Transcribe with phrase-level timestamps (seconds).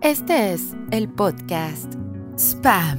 [0.00, 1.92] Este es el podcast
[2.38, 2.98] Spam,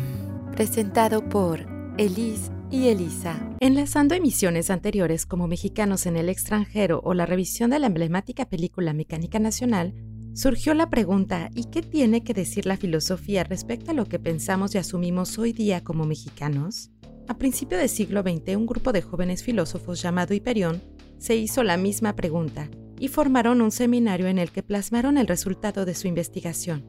[0.51, 1.65] presentado por
[1.97, 3.55] Elise y Elisa.
[3.59, 8.93] Enlazando emisiones anteriores como Mexicanos en el extranjero o la revisión de la emblemática película
[8.93, 9.95] Mecánica Nacional,
[10.35, 14.75] surgió la pregunta ¿y qué tiene que decir la filosofía respecto a lo que pensamos
[14.75, 16.91] y asumimos hoy día como mexicanos?
[17.27, 20.81] A principio del siglo XX, un grupo de jóvenes filósofos llamado Hiperión
[21.17, 22.69] se hizo la misma pregunta
[22.99, 26.83] y formaron un seminario en el que plasmaron el resultado de su investigación.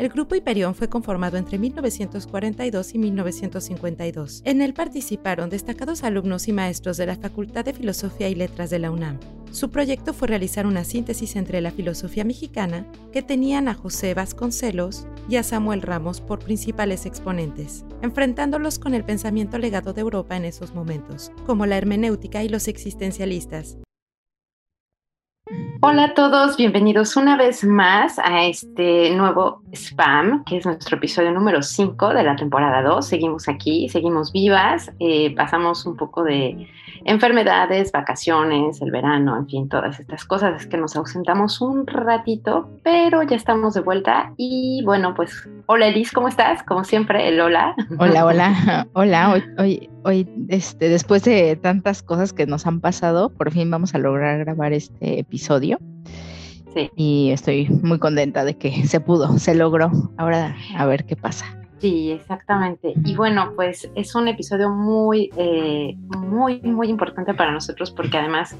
[0.00, 4.40] El grupo Hiperión fue conformado entre 1942 y 1952.
[4.46, 8.78] En él participaron destacados alumnos y maestros de la Facultad de Filosofía y Letras de
[8.78, 9.20] la UNAM.
[9.50, 15.06] Su proyecto fue realizar una síntesis entre la filosofía mexicana, que tenían a José Vasconcelos
[15.28, 20.46] y a Samuel Ramos por principales exponentes, enfrentándolos con el pensamiento legado de Europa en
[20.46, 23.76] esos momentos, como la hermenéutica y los existencialistas,
[25.82, 31.32] Hola a todos, bienvenidos una vez más a este nuevo spam, que es nuestro episodio
[31.32, 33.06] número 5 de la temporada 2.
[33.06, 36.68] Seguimos aquí, seguimos vivas, eh, pasamos un poco de
[37.04, 40.62] enfermedades, vacaciones, el verano, en fin, todas estas cosas.
[40.62, 44.32] Es que nos ausentamos un ratito, pero ya estamos de vuelta.
[44.36, 46.62] Y bueno, pues, hola Elis, ¿cómo estás?
[46.62, 47.74] Como siempre, el hola.
[47.98, 49.30] Hola, hola, hola.
[49.30, 53.94] Hoy, hoy, hoy este, después de tantas cosas que nos han pasado, por fin vamos
[53.94, 55.78] a lograr grabar este episodio.
[56.74, 56.90] Sí.
[56.94, 59.90] Y estoy muy contenta de que se pudo, se logró.
[60.16, 61.59] Ahora a ver qué pasa.
[61.80, 62.92] Sí, exactamente.
[63.06, 68.54] Y bueno, pues es un episodio muy, eh, muy, muy importante para nosotros porque además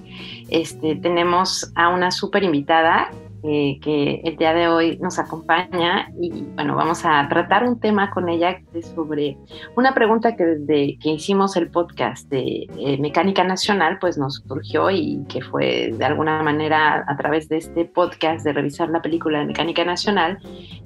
[0.49, 3.11] este, tenemos a una súper invitada
[3.42, 8.10] eh, que el día de hoy nos acompaña y bueno, vamos a tratar un tema
[8.10, 8.60] con ella
[8.94, 9.38] sobre
[9.77, 14.91] una pregunta que desde que hicimos el podcast de eh, Mecánica Nacional pues nos surgió
[14.91, 19.38] y que fue de alguna manera a través de este podcast de revisar la película
[19.38, 20.38] de Mecánica Nacional,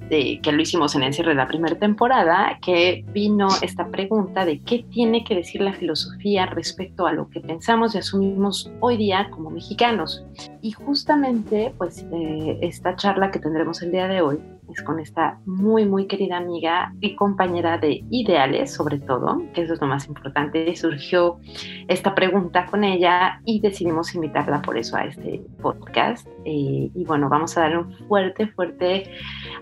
[0.09, 4.45] de, que lo hicimos en el cierre de la primera temporada, que vino esta pregunta
[4.45, 8.95] de qué tiene que decir la filosofía respecto a lo que pensamos y asumimos hoy
[8.95, 10.25] día como mexicanos.
[10.61, 12.05] Y justamente pues...
[12.13, 14.39] Eh, esta charla que tendremos el día de hoy
[14.71, 19.73] es con esta muy, muy querida amiga y compañera de ideales, sobre todo, que eso
[19.73, 20.75] es lo más importante.
[20.75, 21.39] Surgió
[21.87, 26.27] esta pregunta con ella y decidimos invitarla por eso a este podcast.
[26.45, 29.11] Eh, y bueno, vamos a darle un fuerte, fuerte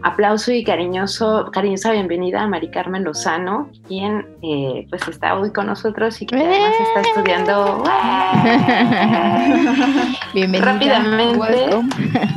[0.02, 5.68] aplauso y cariñoso, cariñosa bienvenida a Mari Carmen Lozano, quien eh, pues está hoy con
[5.68, 7.84] nosotros y que además está estudiando.
[10.34, 10.74] Bienvenida.
[10.74, 12.30] Rápidamente.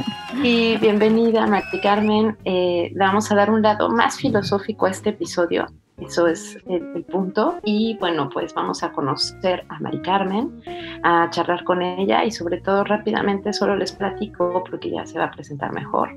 [0.42, 2.36] Y bienvenida, Marti Carmen.
[2.44, 5.66] Eh, vamos a dar un lado más filosófico a este episodio.
[5.98, 7.58] Eso es el, punto.
[7.64, 10.62] Y bueno, pues vamos a conocer a Mari Carmen,
[11.02, 15.26] a charlar con ella y sobre todo rápidamente solo les platico porque ya se va
[15.26, 16.10] a presentar mejor.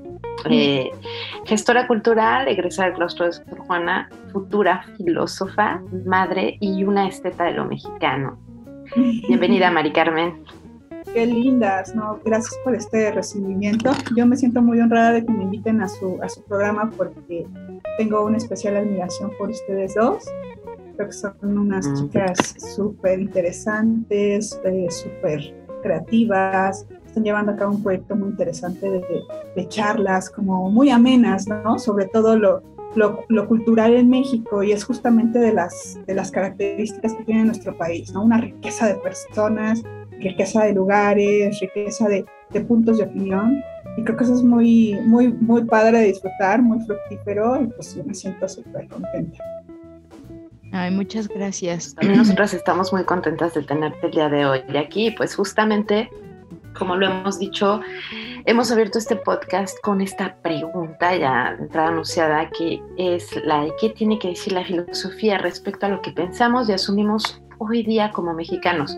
[0.50, 0.90] Eh,
[1.46, 7.52] gestora cultural, egresada del claustro de Sor Juana, futura filósofa, madre y una esteta de
[7.52, 8.38] lo mexicano.
[8.96, 10.44] Bienvenida, Mari Carmen.
[11.12, 12.20] Qué lindas, ¿no?
[12.24, 13.90] Gracias por este recibimiento.
[14.16, 17.46] Yo me siento muy honrada de que me inviten a su, a su programa porque
[17.98, 20.24] tengo una especial admiración por ustedes dos.
[20.96, 21.94] Creo que son unas mm.
[21.96, 26.86] chicas súper interesantes, eh, súper creativas.
[27.06, 29.02] Están llevando a cabo un proyecto muy interesante de,
[29.56, 31.78] de charlas, como muy amenas, ¿no?
[31.78, 32.62] Sobre todo lo,
[32.94, 37.44] lo, lo, cultural en México y es justamente de las, de las características que tiene
[37.44, 38.22] nuestro país, ¿no?
[38.22, 39.82] Una riqueza de personas,
[40.20, 43.62] riqueza de lugares, riqueza de, de, puntos de opinión.
[43.96, 47.96] Y creo que eso es muy, muy, muy padre de disfrutar, muy fructífero y pues
[48.04, 49.38] me siento súper contenta.
[50.72, 51.94] Ay, muchas gracias.
[51.96, 56.08] También nosotras estamos muy contentas de tenerte el día de hoy y aquí, pues justamente,
[56.78, 57.80] como lo hemos dicho,
[58.46, 63.72] hemos abierto este podcast con esta pregunta ya de entrada anunciada, que es la de
[63.80, 68.10] qué tiene que decir la filosofía respecto a lo que pensamos y asumimos hoy día
[68.10, 68.96] como mexicanos.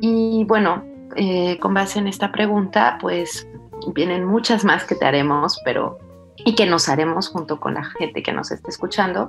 [0.00, 0.84] Y bueno,
[1.16, 3.48] eh, con base en esta pregunta, pues
[3.94, 5.98] vienen muchas más que te haremos, pero
[6.36, 9.28] y que nos haremos junto con la gente que nos esté escuchando,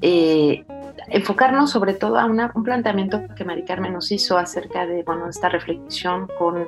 [0.00, 0.64] eh,
[1.08, 5.48] enfocarnos sobre todo a un planteamiento que Mari Carmen nos hizo acerca de bueno, esta
[5.48, 6.64] reflexión con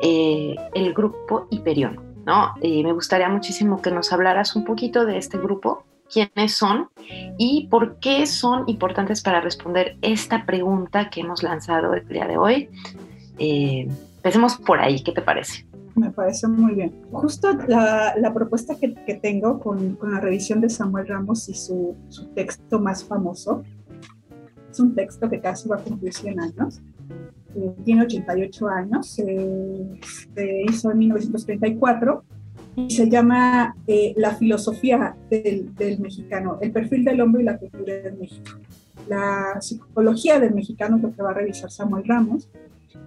[0.00, 2.16] eh, el grupo Hiperión.
[2.24, 2.54] ¿no?
[2.60, 6.88] me gustaría muchísimo que nos hablaras un poquito de este grupo, quiénes son
[7.38, 12.36] y por qué son importantes para responder esta pregunta que hemos lanzado el día de
[12.36, 12.68] hoy.
[13.38, 15.66] Eh, empecemos por ahí, ¿qué te parece?
[15.94, 16.94] Me parece muy bien.
[17.10, 21.54] Justo la, la propuesta que, que tengo con, con, la revisión de Samuel Ramos y
[21.54, 23.62] su, su, texto más famoso,
[24.70, 26.82] es un texto que casi va a cumplir 100 años,
[27.54, 32.24] eh, tiene 88 años, se hizo en 1934
[32.76, 37.58] y se llama eh, La filosofía del, del, mexicano, el perfil del hombre y la
[37.58, 38.50] cultura del México.
[39.08, 42.50] La psicología del mexicano, que va a revisar Samuel Ramos.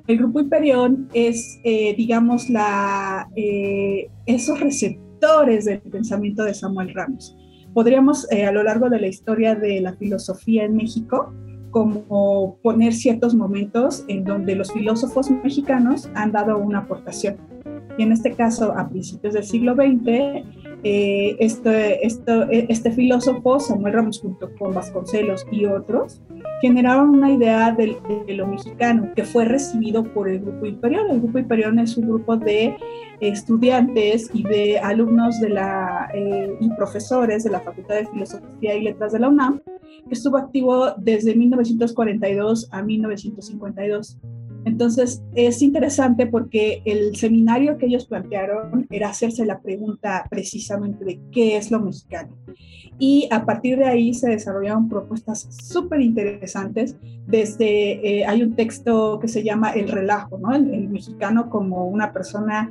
[0.07, 7.37] El grupo Hiperión es, eh, digamos, la, eh, esos receptores del pensamiento de Samuel Ramos.
[7.73, 11.31] Podríamos, a lo largo de la historia de la filosofía en México,
[11.69, 17.37] como poner ciertos momentos en donde los filósofos mexicanos han dado una aportación
[17.99, 20.45] y en este caso a principios del siglo XX,
[20.83, 26.21] eh, este, este, filósofo, Samuel Ramos, junto con Vasconcelos y otros,
[26.61, 27.97] generaron una idea de,
[28.29, 31.07] lo mexicano que fue recibido por el Grupo Imperial.
[31.11, 32.77] El Grupo Imperial es un grupo de
[33.19, 38.83] estudiantes y de alumnos de la, eh, y profesores de la Facultad de Filosofía y
[38.83, 39.59] Letras de la UNAM,
[40.07, 44.17] que estuvo activo desde 1942 a 1952.
[44.69, 51.19] Entonces, es interesante porque el seminario que ellos plantearon era hacerse la pregunta precisamente de
[51.31, 52.37] qué es lo mexicano.
[52.99, 56.97] Y a partir de ahí se desarrollaron propuestas súper interesantes.
[57.25, 60.53] Desde, eh, hay un texto que se llama El relajo, ¿no?
[60.53, 62.69] El, mexicano como una persona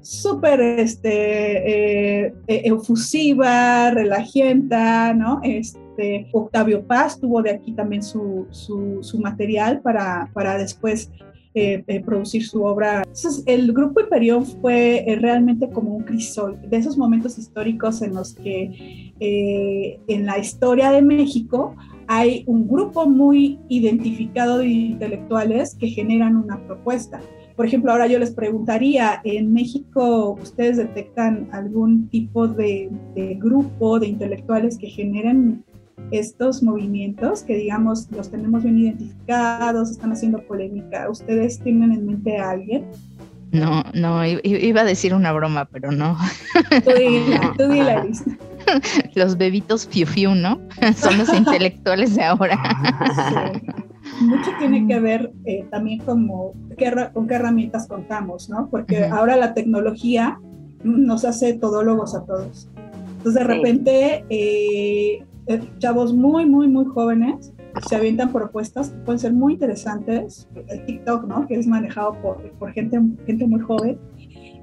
[0.00, 5.40] súper este, eh, e, efusiva, relajienta, ¿no?
[5.44, 11.10] Este, Octavio Paz tuvo de aquí también su, su, material para, para después
[11.58, 13.02] eh, eh, producir su obra.
[13.46, 18.34] El grupo Hiperión fue eh, realmente como un crisol de esos momentos históricos en los
[18.34, 21.74] que en la historia de México
[22.06, 27.20] hay un grupo muy identificado de intelectuales que generan una propuesta.
[27.56, 33.98] Por ejemplo, ahora yo les preguntaría, ¿en México ustedes detectan algún tipo de, de grupo
[33.98, 35.64] de intelectuales que generen
[36.10, 41.08] estos movimientos que digamos los tenemos bien identificados, están haciendo polémica.
[41.10, 42.86] ¿Ustedes tienen en mente a alguien?
[43.52, 46.18] No, no, iba a decir una broma, pero no.
[46.84, 48.06] Tú dila, tú dila,
[49.14, 50.60] Los bebitos fiu fiu, ¿no?
[50.96, 52.58] Son los intelectuales de ahora.
[54.20, 56.52] Mucho tiene que ver eh, también como
[57.12, 58.68] con qué herramientas contamos, ¿no?
[58.70, 60.38] Porque ahora la tecnología
[60.84, 62.68] nos hace todólogos a todos.
[63.18, 65.24] Entonces, de repente, eh,
[65.78, 67.52] chavos muy, muy, muy jóvenes
[67.86, 70.48] se avientan propuestas que pueden ser muy interesantes.
[70.68, 71.46] El TikTok, ¿no?
[71.46, 73.98] Que es manejado por, por gente, gente muy joven.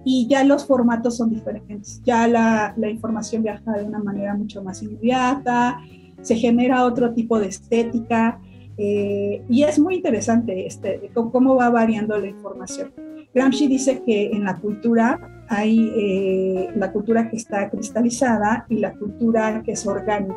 [0.04, 2.02] Y ya los formatos son diferentes.
[2.04, 5.80] Ya la, la información viaja de una manera mucho más inmediata,
[6.22, 8.40] se genera otro tipo de estética.
[8.78, 12.92] Eh, y es muy interesante este, cómo va variando la información.
[13.34, 18.94] Gramsci dice que en la cultura hay eh, la cultura que está cristalizada y la
[18.94, 20.36] cultura que es orgánica.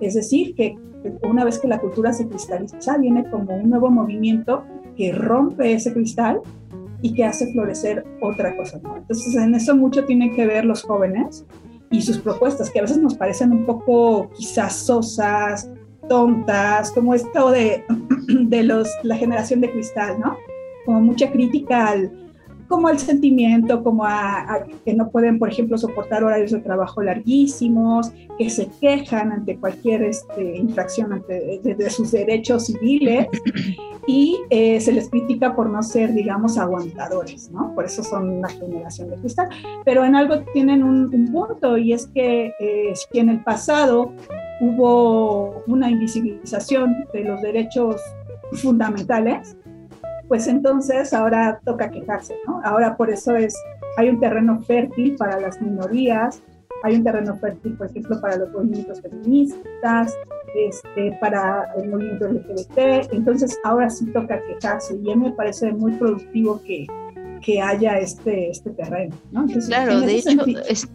[0.00, 0.76] Es decir, que
[1.22, 4.64] una vez que la cultura se cristaliza, viene como un nuevo movimiento
[4.96, 6.40] que rompe ese cristal
[7.02, 8.80] y que hace florecer otra cosa.
[8.96, 11.46] Entonces, en eso mucho tienen que ver los jóvenes
[11.90, 15.70] y sus propuestas, que a veces nos parecen un poco quizás sosas,
[16.08, 17.84] tontas, como esto de,
[18.28, 20.36] de los, la generación de cristal, ¿no?
[20.84, 22.29] Como mucha crítica al,
[22.70, 28.12] como al sentimiento, como a, que no pueden, por ejemplo, soportar horarios de trabajo larguísimos,
[28.38, 33.26] que se quejan ante cualquier este, infracción ante, de, sus derechos civiles
[34.06, 37.74] y eh, se les critica por no ser, digamos, aguantadores, ¿no?
[37.74, 39.48] Por eso son una generación de cristal.
[39.84, 44.12] Pero en algo tienen un, punto y es que eh, si en el pasado
[44.60, 47.96] hubo una invisibilización de los derechos
[48.52, 49.56] fundamentales,
[50.30, 52.60] pues entonces ahora toca quejarse, ¿no?
[52.62, 53.52] Ahora por eso es,
[53.96, 56.40] hay un terreno fértil para las minorías,
[56.84, 60.16] hay un terreno fértil, por ejemplo, para los movimientos feministas,
[60.54, 65.72] este, para el movimiento LGBT, entonces ahora sí toca quejarse y a mí me parece
[65.72, 66.86] muy productivo que,
[67.40, 69.16] que haya este, este terreno.
[69.32, 69.46] ¿no?
[69.66, 70.30] claro, de hecho,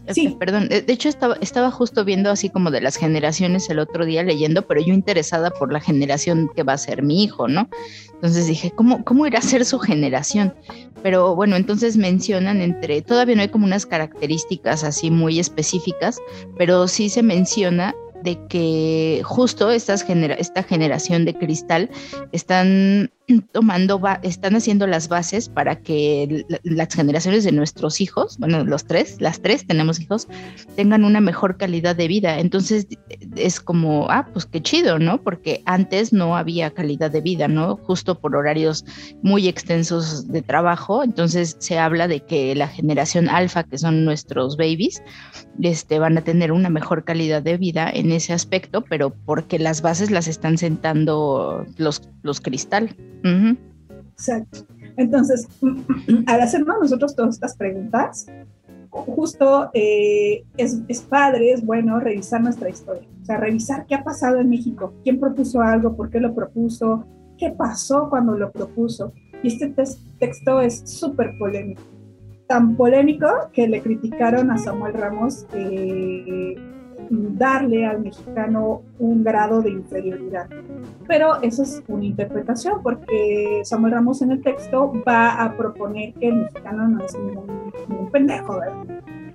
[0.10, 0.36] sí.
[0.40, 4.24] perdón, de hecho estaba, estaba justo viendo así como de las generaciones el otro día
[4.24, 7.70] leyendo, pero yo interesada por la generación que va a ser mi hijo, ¿no?
[8.14, 10.54] Entonces dije, ¿cómo, cómo irá a ser su generación?
[11.04, 16.20] Pero bueno, entonces mencionan entre, todavía no hay como unas características así muy específicas,
[16.58, 21.90] pero sí se menciona de que justo estas genera esta generación de cristal
[22.32, 23.12] están
[23.52, 29.20] tomando, están haciendo las bases para que las generaciones de nuestros hijos, bueno, los tres,
[29.20, 30.28] las tres tenemos hijos,
[30.76, 32.40] tengan una mejor calidad de vida.
[32.40, 32.88] Entonces
[33.36, 35.22] es como, ah, pues qué chido, ¿no?
[35.22, 37.78] Porque antes no había calidad de vida, ¿no?
[37.78, 38.86] Justo por horarios
[39.22, 41.04] muy extensos de trabajo.
[41.04, 45.02] Entonces se habla de que la generación alfa, que son nuestros babies,
[45.62, 49.82] este, van a tener una mejor calidad de vida en ese aspecto, pero porque las
[49.82, 52.96] bases las están sentando los, los cristal.
[53.24, 54.60] Exacto.
[54.98, 55.48] Entonces,
[56.28, 58.28] al hacernos nosotros todas estas preguntas,
[58.90, 64.40] justo eh, es, padre, es bueno revisar nuestra historia, o sea, revisar qué ha pasado
[64.40, 67.06] en México, quién propuso algo, por qué lo propuso,
[67.38, 69.14] qué pasó cuando lo propuso.
[69.44, 69.74] Y este
[70.20, 71.82] texto es súper polémico,
[72.48, 76.56] tan polémico que le criticaron a Samuel Ramos eh,
[77.10, 80.48] darle al mexicano un grado de inferioridad.
[81.08, 86.30] Pero eso es una interpretación, porque Samuel Ramos en el texto va a proponer que
[86.30, 88.60] el mexicano no es un pendejo,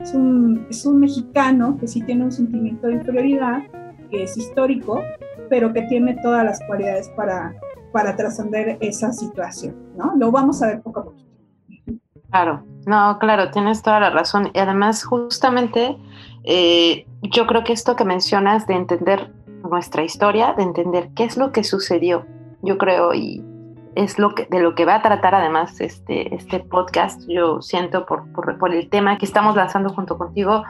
[0.01, 3.63] Es un, es un mexicano que sí tiene un sentimiento de inferioridad,
[4.11, 5.03] que es histórico,
[5.49, 7.55] pero que tiene todas las cualidades para,
[7.93, 10.15] para trascender esa situación, ¿no?
[10.17, 11.17] Lo vamos a ver poco a poco.
[12.31, 14.51] Claro, no, claro, tienes toda la razón.
[14.55, 15.97] Y además, justamente,
[16.45, 19.33] eh, yo creo que esto que mencionas de entender
[19.69, 22.27] nuestra historia, de entender qué es lo que sucedió,
[22.63, 23.45] yo creo, y
[23.95, 28.07] es lo que, de lo que va a tratar además este, este podcast, yo siento
[28.07, 30.65] por, por, por el tema que estamos lanzando junto contigo,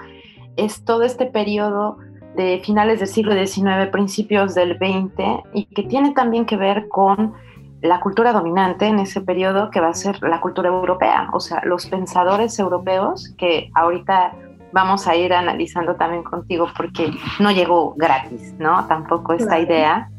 [0.57, 1.99] es todo este periodo
[2.37, 7.35] de finales del siglo XIX, principios del XX, y que tiene también que ver con
[7.83, 11.63] la cultura dominante en ese periodo que va a ser la cultura europea, o sea,
[11.65, 14.33] los pensadores europeos que ahorita
[14.73, 18.87] vamos a ir analizando también contigo porque no llegó gratis, ¿no?
[18.87, 20.11] Tampoco esta idea.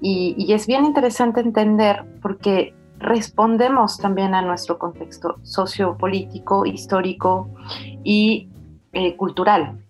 [0.00, 7.50] Y, es bien interesante entender porque respondemos también a nuestro contexto sociopolítico, histórico
[8.04, 8.48] y
[8.92, 9.84] eh, cultural.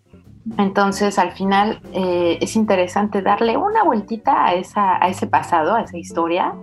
[0.56, 5.82] Entonces, al final eh, es interesante darle una vueltita a, esa, a ese pasado, a
[5.82, 6.54] esa historia,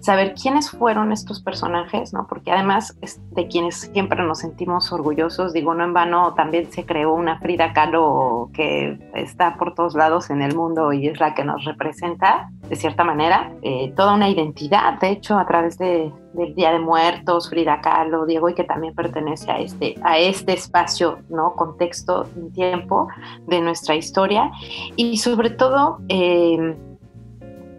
[0.00, 2.26] saber quiénes fueron estos personajes, ¿no?
[2.26, 2.96] Porque además
[3.30, 7.72] de quienes siempre nos sentimos orgullosos, digo, no en vano también se creó una Frida
[7.72, 12.50] Kahlo que está por todos lados en el mundo y es la que nos representa,
[12.68, 16.78] de cierta manera, eh, toda una identidad, de hecho, a través de, del Día de
[16.78, 21.54] Muertos, Frida Kahlo, Diego, y que también pertenece a este, a este espacio, ¿no?
[21.54, 23.08] Contexto, tiempo
[23.46, 24.50] de nuestra historia
[24.96, 25.98] y sobre todo...
[26.08, 26.76] Eh,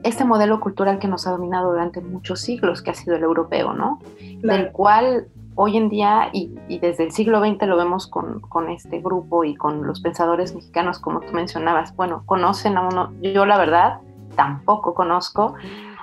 [0.03, 3.73] este modelo cultural que nos ha dominado durante muchos siglos, que ha sido el europeo,
[3.73, 3.99] ¿no?
[4.41, 8.99] Del cual hoy en día y, desde el siglo XX lo vemos con, con, este
[8.99, 13.57] grupo y con los pensadores mexicanos, como tú mencionabas, bueno, conocen a uno, yo la
[13.57, 13.99] verdad
[14.35, 15.55] tampoco conozco.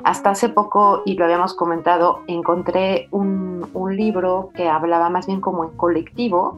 [0.05, 5.41] Hasta hace poco, y lo habíamos comentado, encontré un, un libro que hablaba más bien
[5.41, 6.57] como en colectivo,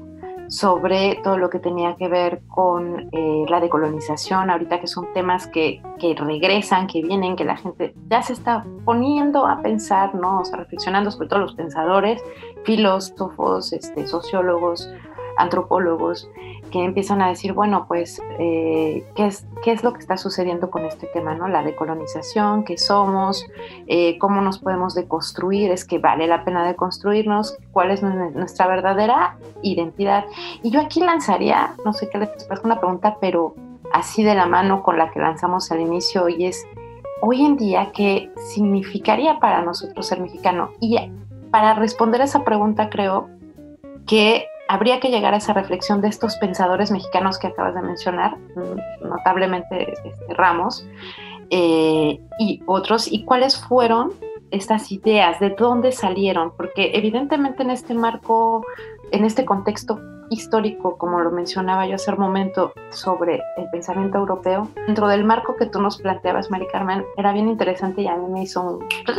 [0.50, 5.46] sobre todo lo que tenía que ver con eh, la decolonización, ahorita que son temas
[5.46, 10.40] que, que, regresan, que vienen, que la gente ya se está poniendo a pensar, ¿no?
[10.40, 12.20] O sea, reflexionando sobre todo los pensadores,
[12.64, 14.92] filósofos, este, sociólogos,
[15.36, 16.28] antropólogos,
[16.70, 20.70] que empiezan a decir, bueno, pues, eh, ¿qué, es, ¿qué es lo que está sucediendo
[20.70, 21.48] con este tema, ¿no?
[21.48, 23.46] La decolonización, qué somos,
[23.86, 29.36] eh, cómo nos podemos deconstruir, es que vale la pena deconstruirnos, cuál es nuestra verdadera
[29.62, 30.24] identidad.
[30.62, 33.54] Y yo aquí lanzaría, no sé qué les parece una pregunta, pero
[33.92, 36.66] así de la mano con la que lanzamos al inicio, y es,
[37.20, 40.70] hoy en día, ¿qué significaría para nosotros ser mexicano?
[40.80, 40.98] Y
[41.50, 43.28] para responder a esa pregunta, creo
[44.06, 48.36] que habría que llegar a esa reflexión de estos pensadores mexicanos que acabas de mencionar,
[49.02, 50.86] notablemente este, Ramos,
[51.50, 54.12] eh, y otros, y cuáles fueron
[54.52, 58.64] estas ideas, de dónde salieron, porque evidentemente en este marco,
[59.10, 59.98] en este contexto
[60.30, 65.56] histórico, como lo mencionaba yo hace un momento, sobre el pensamiento europeo, dentro del marco
[65.56, 68.88] que tú nos planteabas, Mari Carmen, era bien interesante y a mí me hizo un,
[69.04, 69.18] pues,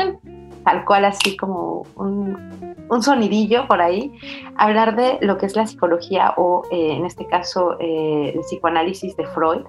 [0.63, 4.11] tal cual así como un, un sonidillo por ahí,
[4.57, 9.15] hablar de lo que es la psicología o eh, en este caso eh, el psicoanálisis
[9.15, 9.61] de Freud,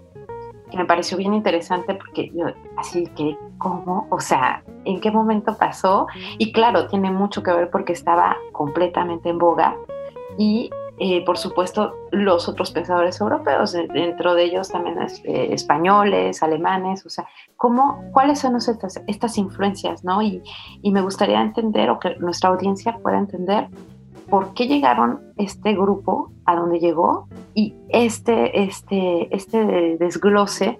[0.70, 2.46] que me pareció bien interesante porque yo
[2.78, 4.06] así que, ¿cómo?
[4.10, 6.06] O sea, ¿en qué momento pasó?
[6.38, 9.76] Y claro, tiene mucho que ver porque estaba completamente en boga
[10.38, 10.70] y
[11.04, 17.10] eh, por supuesto, los otros pensadores europeos, dentro de ellos también eh, españoles, alemanes, o
[17.10, 20.04] sea, ¿cómo, ¿cuáles son estas, estas influencias?
[20.04, 20.22] ¿no?
[20.22, 20.40] Y,
[20.80, 23.66] y, me gustaría entender, o que nuestra audiencia pueda entender,
[24.30, 30.78] por qué llegaron este grupo a donde llegó y este, este, este desglose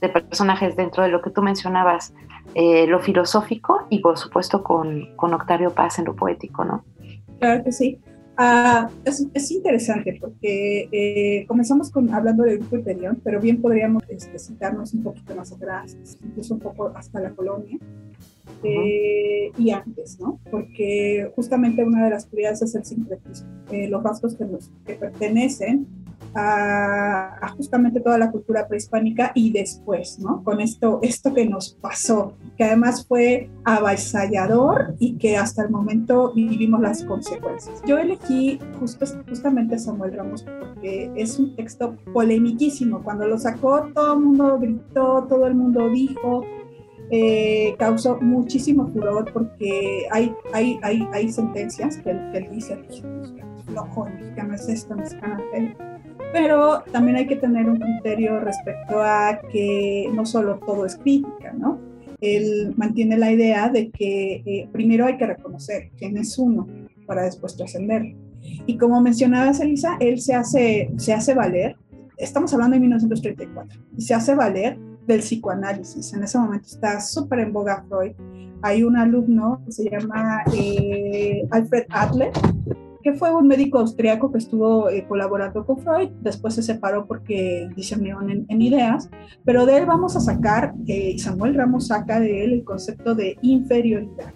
[0.00, 2.14] de personajes dentro de lo que tú mencionabas,
[2.54, 6.84] eh, lo filosófico y por supuesto con, con Octavio Paz en lo poético, ¿no?
[7.40, 8.00] Claro que sí.
[8.36, 14.38] Ah, es, interesante porque eh, comenzamos con, hablando del grupo Imperión, pero bien podríamos este,
[14.38, 17.78] citarnos un poquito más atrás, incluso un poco hasta la colonia
[18.64, 20.40] eh, y antes, ¿no?
[20.50, 24.94] Porque justamente una de las cualidades es el sincretismo, eh, los rasgos que, nos, que
[24.94, 25.86] pertenecen
[26.34, 30.42] a, justamente toda la cultura prehispánica y después, ¿no?
[30.42, 36.32] Con esto, esto que nos pasó, que además fue avasallador y que hasta el momento
[36.34, 37.82] vivimos las consecuencias.
[37.86, 43.02] Yo elegí justamente Samuel Ramos porque es un texto polemiquísimo.
[43.02, 46.44] Cuando lo sacó, todo el mundo gritó, todo el mundo dijo,
[47.10, 52.82] eh, causó muchísimo furor porque hay, hay, hay, hay sentencias que, él dice,
[53.66, 55.93] flojo, mexicano es esto, mexicano es
[56.34, 61.52] pero también hay que tener un criterio respecto a que no solo todo es crítica,
[61.52, 61.78] ¿no?
[62.20, 66.66] Él mantiene la idea de que eh, primero hay que reconocer quién es uno
[67.06, 68.16] para después trascender.
[68.66, 71.76] Y como mencionabas, Elisa, él se hace, se hace valer,
[72.16, 74.76] estamos hablando de 1934, y se hace valer
[75.06, 76.14] del psicoanálisis.
[76.14, 78.12] En ese momento está súper en boga Freud.
[78.62, 82.32] Hay un alumno que se llama eh, Alfred Adler,
[83.04, 87.68] que fue un médico austriaco que estuvo eh, colaborando con Freud, después se separó porque
[87.76, 89.10] discernió en, ideas,
[89.44, 93.36] pero de él vamos a sacar, eh, Samuel Ramos saca de él el concepto de
[93.42, 94.32] inferioridad.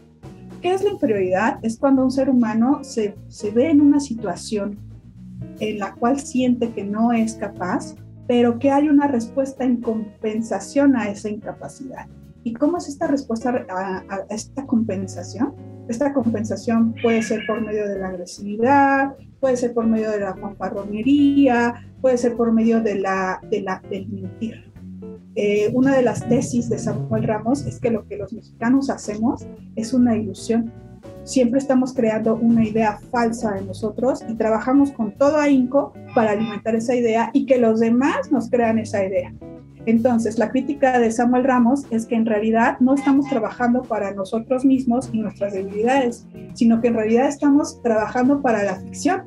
[0.60, 1.58] ¿Qué es la inferioridad?
[1.62, 4.78] Es cuando un ser humano se, se ve en una situación
[5.60, 7.94] en la cual siente que no es capaz,
[8.26, 12.06] pero que hay una respuesta en compensación a esa incapacidad.
[12.44, 15.77] ¿Y cómo es esta respuesta a esta compensación?
[15.88, 20.36] Esta compensación puede ser por medio de la agresividad, puede ser por medio de la
[20.36, 24.70] fanfarronería, puede ser por medio de la, de la, del mentir.
[25.34, 29.46] Eh, una de las tesis de Samuel Ramos es que lo que los mexicanos hacemos
[29.76, 30.72] es una ilusión.
[31.24, 36.74] Siempre estamos creando una idea falsa de nosotros y trabajamos con todo ahínco para alimentar
[36.74, 39.32] esa idea y que los demás nos crean esa idea.
[39.88, 44.66] Entonces, la crítica de Samuel Ramos es que en realidad no estamos trabajando para nosotros
[44.66, 49.22] mismos y nuestras debilidades, sino que en realidad estamos trabajando para la ficción.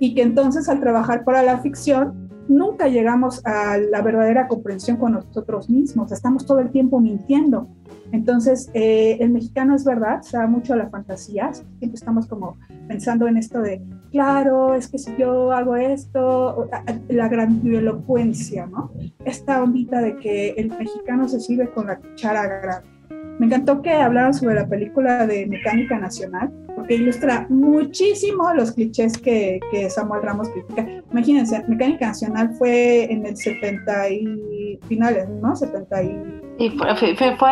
[0.00, 5.12] Y que entonces al trabajar para la ficción, nunca llegamos a la verdadera comprensión con
[5.12, 7.68] nosotros mismos, estamos todo el tiempo mintiendo.
[8.10, 12.56] Entonces, eh, el mexicano es verdad, se da mucho a la fantasía, siempre estamos como
[12.88, 13.80] pensando en esto de,
[14.14, 16.70] claro, es que si yo hago esto,
[17.08, 18.92] la grandilocuencia, ¿no?
[19.24, 22.88] Esta ondita de que el mexicano se sirve con la cuchara grande.
[23.40, 29.18] Me encantó que hablaran sobre la película de Mecánica Nacional, porque ilustra muchísimo los clichés
[29.18, 30.86] que, que Samuel Ramos critica.
[31.10, 35.56] Imagínense, Mecánica Nacional fue en el 70 y finales, ¿no?
[35.56, 37.50] 70 y y fue, fue, fue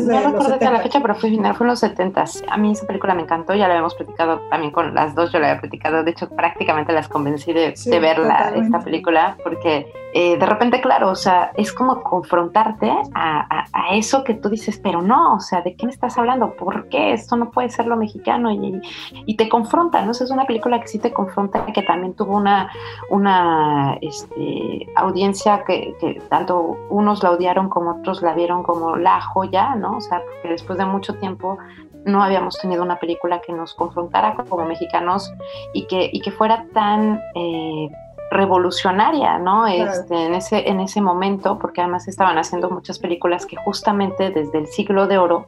[0.00, 2.24] no recuerdo la fecha, pero fue final, fue en los 70.
[2.48, 5.38] A mí esa película me encantó, ya la habíamos platicado también con las dos, yo
[5.38, 10.38] la había platicado, de hecho prácticamente las convencí de, de verla, esta película, porque eh,
[10.38, 15.02] de repente, claro, o sea, es como confrontarte a, a, eso que tú dices, pero
[15.02, 16.54] no, o sea, ¿de qué me estás hablando?
[16.54, 18.52] ¿Por qué esto no puede ser lo mexicano?
[18.52, 18.80] Y,
[19.26, 20.12] y te confronta, ¿no?
[20.12, 22.70] es una película que sí te confronta, que también tuvo una,
[23.10, 29.20] una este, audiencia que, que tanto unos la odiaron como otros la vieron como la
[29.20, 29.96] joya, ¿no?
[29.96, 31.58] O sea, porque después de mucho tiempo
[32.04, 35.32] no habíamos tenido una película que nos confrontara como mexicanos
[35.72, 37.90] y que, y que fuera tan eh,
[38.30, 39.66] revolucionaria, ¿no?
[39.66, 44.58] Este, en, ese, en ese momento, porque además estaban haciendo muchas películas que justamente desde
[44.58, 45.46] el siglo de oro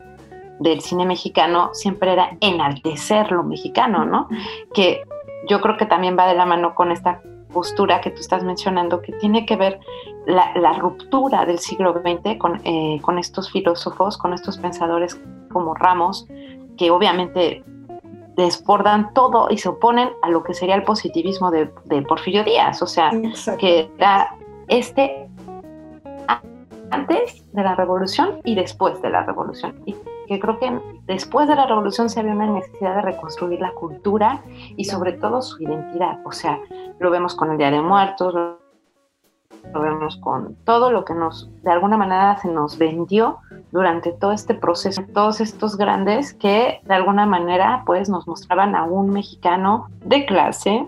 [0.60, 4.28] del cine mexicano siempre era enaltecer lo mexicano, ¿no?
[4.72, 5.02] Que
[5.48, 7.20] yo creo que también va de la mano con esta
[7.52, 9.80] postura que tú estás mencionando, que tiene que ver
[10.26, 15.20] la, ruptura del siglo XX con, eh, con estos filósofos, con estos pensadores
[15.52, 16.26] como Ramos,
[16.76, 17.64] que obviamente
[18.36, 21.66] desbordan todo y se oponen a lo que sería el positivismo de,
[22.06, 23.10] Porfirio Díaz, o sea,
[23.58, 24.34] que era
[24.68, 25.28] este
[26.90, 29.74] antes de la revolución y después de la revolución.
[29.86, 29.96] Y
[30.28, 34.42] que creo que después de la revolución se había una necesidad de reconstruir la cultura
[34.76, 36.18] y sobre todo su identidad.
[36.24, 36.58] O sea,
[36.98, 38.58] lo vemos con el Día de Muertos, lo
[39.72, 43.38] vemos con todo lo que nos, de alguna manera, se nos vendió
[43.72, 48.84] durante todo este proceso, todos estos grandes que de alguna manera pues nos mostraban a
[48.84, 50.86] un mexicano de clase,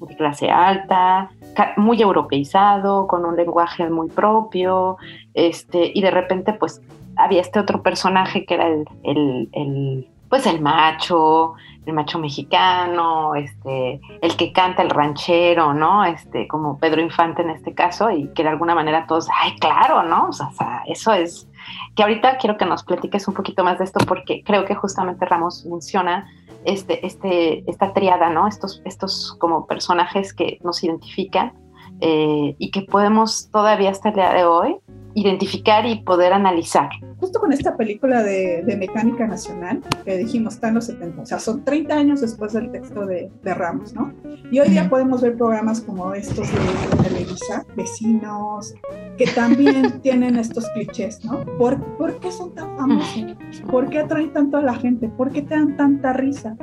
[0.00, 1.30] de clase alta,
[1.76, 4.96] muy europeizado, con un lenguaje muy propio,
[5.34, 6.82] este, y de repente pues
[7.16, 11.54] había este otro personaje que era el, pues el macho,
[11.86, 16.04] el macho mexicano, este, el que canta el ranchero, ¿no?
[16.04, 20.02] Este, como Pedro Infante en este caso, y que de alguna manera todos, ay, claro,
[20.02, 20.28] ¿no?
[20.28, 21.48] O sea, eso es,
[21.94, 25.24] que ahorita quiero que nos platiques un poquito más de esto, porque creo que justamente
[25.24, 26.26] Ramos menciona
[26.64, 28.46] este, este, esta triada, ¿no?
[28.46, 31.52] Estos, estos como personajes que nos identifican
[32.00, 34.76] eh, y que podemos todavía hasta el día de hoy
[35.14, 36.88] identificar y poder analizar.
[37.20, 41.26] justo con esta película de, de, Mecánica Nacional, que dijimos, está en los 70, o
[41.26, 44.12] sea, son 30 años después del texto de, de Ramos, ¿no?
[44.50, 48.74] Y hoy día podemos ver programas como estos de, Televisa, Vecinos,
[49.16, 51.44] que también tienen estos clichés, ¿no?
[51.58, 53.24] ¿Por, ¿Por, qué son tan famosos?
[53.70, 55.08] ¿Por qué atraen tanto a la gente?
[55.08, 56.56] ¿Por qué te dan tanta risa?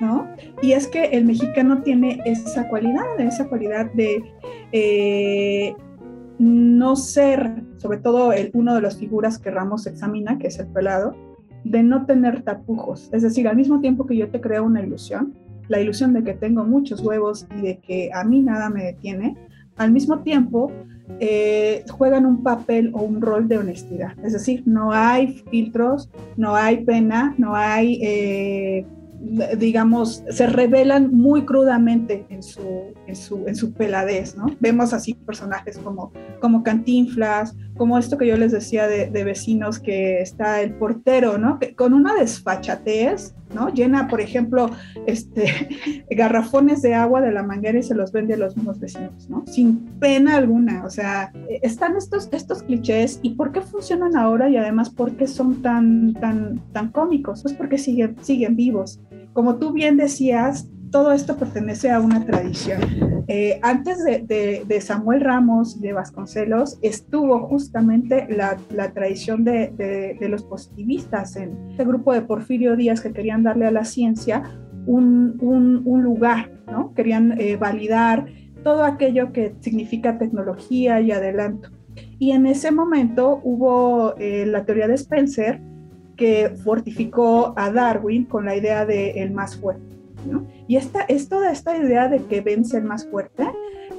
[0.00, 0.28] ¿No?
[0.62, 4.22] Y es que el mexicano tiene esa cualidad, esa cualidad de
[4.72, 5.74] eh,
[6.38, 10.68] no ser, sobre todo el, uno de las figuras que Ramos examina, que es el
[10.68, 11.14] pelado,
[11.64, 13.10] de no tener tapujos.
[13.12, 15.34] Es decir, al mismo tiempo que yo te creo una ilusión,
[15.68, 19.36] la ilusión de que tengo muchos huevos y de que a mí nada me detiene,
[19.76, 20.72] al mismo tiempo
[21.20, 24.12] eh, juegan un papel o un rol de honestidad.
[24.24, 28.00] Es decir, no hay filtros, no hay pena, no hay...
[28.02, 28.86] Eh,
[29.20, 34.46] digamos, se revelan muy crudamente en su, en su, en su peladez, ¿no?
[34.60, 40.22] Vemos así personajes como, como Cantinflas, como esto que yo les decía de, vecinos, que
[40.22, 41.58] está el portero, ¿no?
[41.58, 43.68] Que, con una desfachatez, ¿no?
[43.72, 44.70] Llena, por ejemplo,
[45.06, 49.28] este, garrafones de agua de la manguera y se los vende a los mismos vecinos,
[49.28, 49.44] ¿no?
[49.46, 51.32] Sin pena alguna, o sea,
[51.62, 56.14] están estos, estos clichés y ¿por qué funcionan ahora y además por qué son tan,
[56.14, 57.42] tan, tan cómicos?
[57.42, 59.00] Pues porque siguen, siguen vivos
[59.32, 62.80] como tú bien decías, todo esto pertenece a una tradición.
[63.28, 68.56] Eh, antes de, Samuel Ramos y de Vasconcelos estuvo justamente la,
[68.92, 73.84] tradición de, los positivistas en este grupo de Porfirio Díaz que querían darle a la
[73.84, 74.42] ciencia
[74.86, 75.38] un,
[76.02, 76.92] lugar, ¿no?
[76.94, 78.26] Querían eh, validar
[78.64, 81.70] todo aquello que significa tecnología y adelanto.
[82.18, 85.60] Y en ese momento hubo eh, la teoría de Spencer,
[86.16, 89.99] que fortificó a Darwin con la idea de el más fuerte.
[90.66, 93.50] Y esta, es toda esta idea de que vence el más fuerte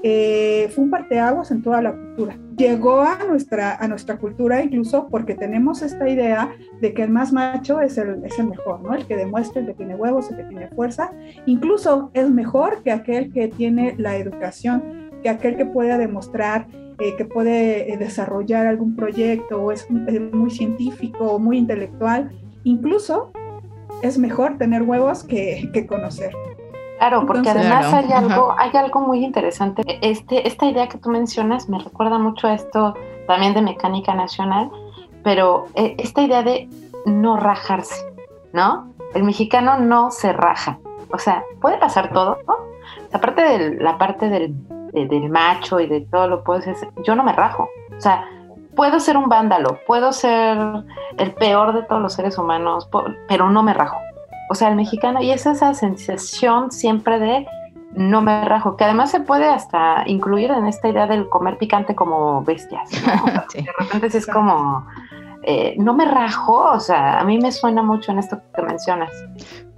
[0.04, 2.38] eh, fue un parteaguas en toda la cultura.
[2.58, 7.34] Llegó a nuestra, a nuestra cultura incluso porque tenemos esta idea de que el más
[7.34, 8.94] macho es el, es el mejor, ¿no?
[8.96, 11.12] el que demuestra, el que tiene huevos, el que tiene fuerza.
[11.46, 16.68] Incluso es mejor que aquel que tiene la educación, que aquel que pueda demostrar
[17.02, 22.32] eh, que puede eh, desarrollar algún proyecto o es muy científico o muy intelectual,
[22.64, 23.32] incluso
[24.02, 26.34] es mejor tener huevos que, que conocer.
[26.98, 29.82] Claro, porque además hay algo, hay algo muy interesante.
[30.02, 32.94] Este, esta idea que tú mencionas me recuerda mucho a esto
[33.26, 34.70] también de mecánica nacional,
[35.24, 36.70] pero eh, esta idea de
[37.06, 38.06] no rajarse,
[38.54, 38.94] ¿no?
[39.16, 40.78] El mexicano no se raja.
[41.12, 42.56] O sea, puede pasar todo, ¿no?
[43.12, 44.54] Aparte de la parte del
[44.94, 47.70] del macho y de todo lo puedo ser, yo no me rajo.
[47.98, 48.26] O sea,
[48.76, 50.58] puedo ser un vándalo, puedo ser
[51.18, 52.90] el peor de todos los seres humanos,
[53.28, 53.98] pero no me rajo.
[54.50, 57.48] O sea, el mexicano, y es esa sensación siempre de
[57.94, 61.96] no me rajo, que además se puede hasta incluir en esta idea del comer picante
[61.96, 62.90] como bestias.
[63.54, 64.86] De repente es como,
[65.44, 69.12] eh, no me rajo, o sea, a mí me suena mucho en esto que mencionas.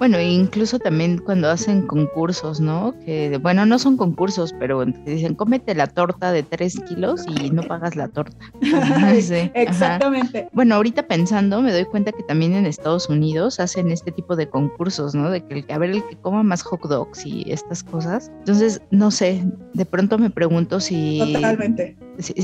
[0.04, 2.94] Bueno, incluso también cuando hacen concursos, ¿no?
[3.06, 7.52] Que, bueno, no son concursos, pero te dicen, cómete la torta de tres kilos y
[7.52, 8.36] no pagas la torta.
[9.54, 10.50] Exactamente.
[10.52, 14.50] Bueno, ahorita pensando, me doy cuenta que también en Estados Unidos hacen este tipo de
[14.50, 15.30] concursos, ¿no?
[15.30, 18.30] De que el, a ver el que coma más hot dogs y estas cosas.
[18.40, 19.42] Entonces, no sé,
[19.74, 21.20] de pronto me pregunto si...
[21.34, 21.96] Totalmente.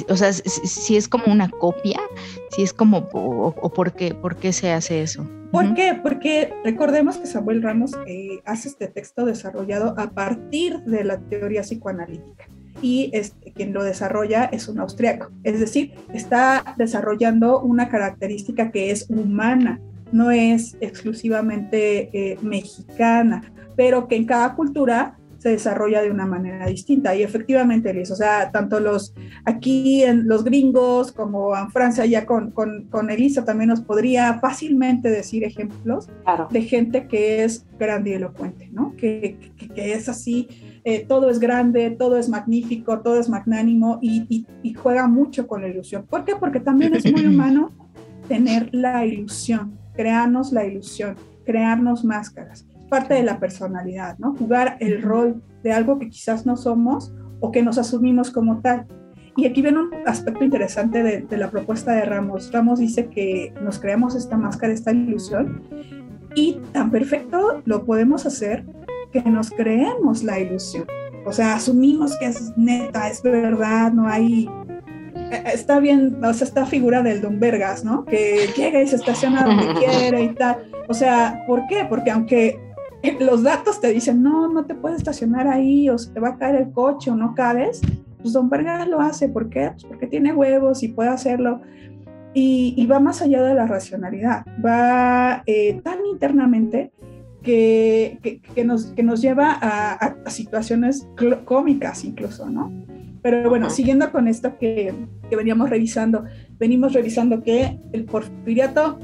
[0.08, 2.00] o sea, si, es como una copia,
[2.52, 5.28] si es como, o, por, qué, por qué se hace eso.
[5.52, 6.00] ¿Por qué?
[6.02, 11.62] Porque recordemos que Samuel Ramos eh, hace este texto desarrollado a partir de la teoría
[11.62, 12.48] psicoanalítica
[12.82, 15.32] y este, quien lo desarrolla es un austriaco.
[15.44, 19.80] Es decir, está desarrollando una característica que es humana,
[20.12, 26.68] no es exclusivamente eh, mexicana, pero que en cada cultura se desarrolla de una manera
[26.68, 27.16] distinta.
[27.16, 29.14] Y efectivamente, Liz, o sea, tanto los
[29.46, 35.10] aquí en los gringos como en Francia, ya con, con, Elisa también nos podría fácilmente
[35.10, 36.08] decir ejemplos
[36.52, 38.94] de gente que es grandilocuente, ¿no?
[38.98, 39.38] Que,
[39.74, 40.48] que, es así,
[40.84, 45.62] eh, todo es grande, todo es magnífico, todo es magnánimo y, y juega mucho con
[45.62, 46.06] la ilusión.
[46.06, 46.36] ¿Por qué?
[46.36, 47.72] Porque también es muy humano
[48.28, 54.36] tener la ilusión, crearnos la ilusión, crearnos máscaras parte de la personalidad, ¿no?
[54.36, 58.88] Jugar el rol de algo que quizás no somos o que nos asumimos como tal.
[59.36, 62.52] Y aquí viene un aspecto interesante de, la propuesta de Ramos.
[62.52, 65.64] Ramos dice que nos creamos esta máscara, esta ilusión,
[66.36, 68.66] y tan perfecto lo podemos hacer
[69.14, 70.86] que nos creemos la ilusión.
[71.26, 74.50] O sea, asumimos que es neta, es verdad, no hay...
[75.16, 78.04] Eh, está bien, o sea, esta figura del Don Vergas, ¿no?
[78.06, 80.58] Que llega y se estaciona donde quiere y tal.
[80.88, 81.86] O sea, ¿por qué?
[81.88, 82.60] Porque aunque
[83.20, 86.38] los datos te dicen, no, no te puedes estacionar ahí, o se te va a
[86.38, 87.82] caer el coche, o no cabes,
[88.22, 89.30] pues Don Vergas lo hace.
[89.30, 89.72] ¿Por qué?
[89.72, 91.62] Pues porque tiene huevos y puede hacerlo.
[92.34, 96.92] y, va más allá de la racionalidad, va eh, tan internamente
[97.44, 101.08] que, que, nos, que nos lleva a, a, situaciones
[101.46, 102.72] cómicas incluso, ¿no?
[103.22, 104.94] Pero bueno, siguiendo con esto que,
[105.30, 106.24] que, veníamos revisando,
[106.58, 109.00] venimos revisando que el porfiriato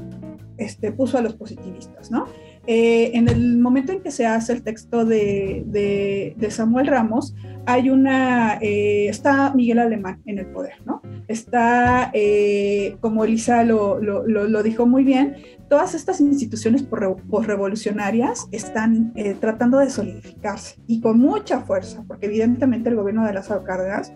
[0.56, 2.26] este, puso a los positivistas, ¿no?
[2.66, 8.58] Eh, en el momento en que se hace el texto de, Samuel Ramos, hay una,
[8.60, 11.02] eh, está Miguel Alemán en el poder, ¿no?
[11.28, 15.36] Está, eh, como Elisa lo, dijo muy bien,
[15.68, 22.96] todas estas instituciones postrevolucionarias están tratando de solidificarse y con mucha fuerza, porque evidentemente el
[22.96, 24.12] gobierno de las Cárdenas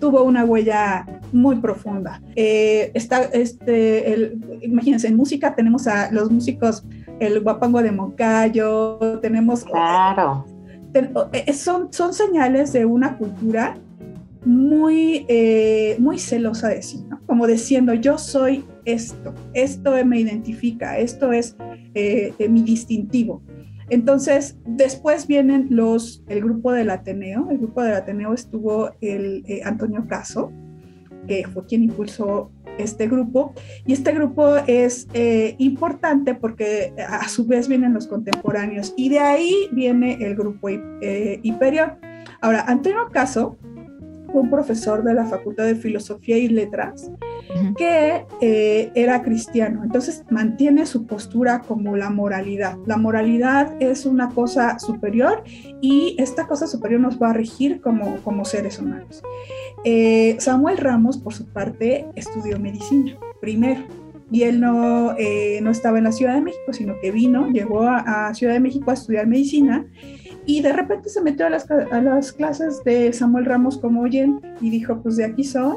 [0.00, 2.20] tuvo una huella muy profunda.
[2.34, 6.84] este, imagínense, en música tenemos a los músicos
[7.20, 9.64] el guapango de Moncayo, tenemos...
[9.64, 10.44] Claro.
[10.92, 13.78] Eh, son, son señales de una cultura
[14.44, 17.20] muy, eh, muy celosa de sí, ¿no?
[17.26, 21.56] Como diciendo, yo soy esto, esto me identifica, esto es
[21.94, 23.42] eh, mi distintivo.
[23.88, 30.06] Entonces, después vienen los, el grupo del Ateneo, el grupo del Ateneo estuvo el Antonio
[30.08, 30.52] Caso,
[31.26, 32.50] que fue quien impulsó
[32.82, 33.54] este grupo.
[33.86, 39.18] Y este grupo es eh, importante porque a su vez vienen los contemporáneos y de
[39.18, 41.40] ahí viene el grupo eh.
[42.40, 43.58] Ahora, Antonio Caso
[44.32, 47.10] un profesor de la Facultad de Filosofía y Letras
[47.76, 49.82] que eh, era cristiano.
[49.84, 52.76] Entonces mantiene su postura como la moralidad.
[52.86, 55.42] La moralidad es una cosa superior
[55.80, 59.22] y esta cosa superior nos va a regir como, como seres humanos.
[59.84, 63.82] Eh, Samuel Ramos, por su parte, estudió medicina primero.
[64.32, 67.82] Y él no, eh, no estaba en la Ciudad de México, sino que vino, llegó
[67.82, 69.86] a, a Ciudad de México a estudiar medicina
[70.46, 74.40] y de repente se metió a las, a las clases de Samuel Ramos como oyen
[74.60, 75.76] y dijo, pues de aquí soy.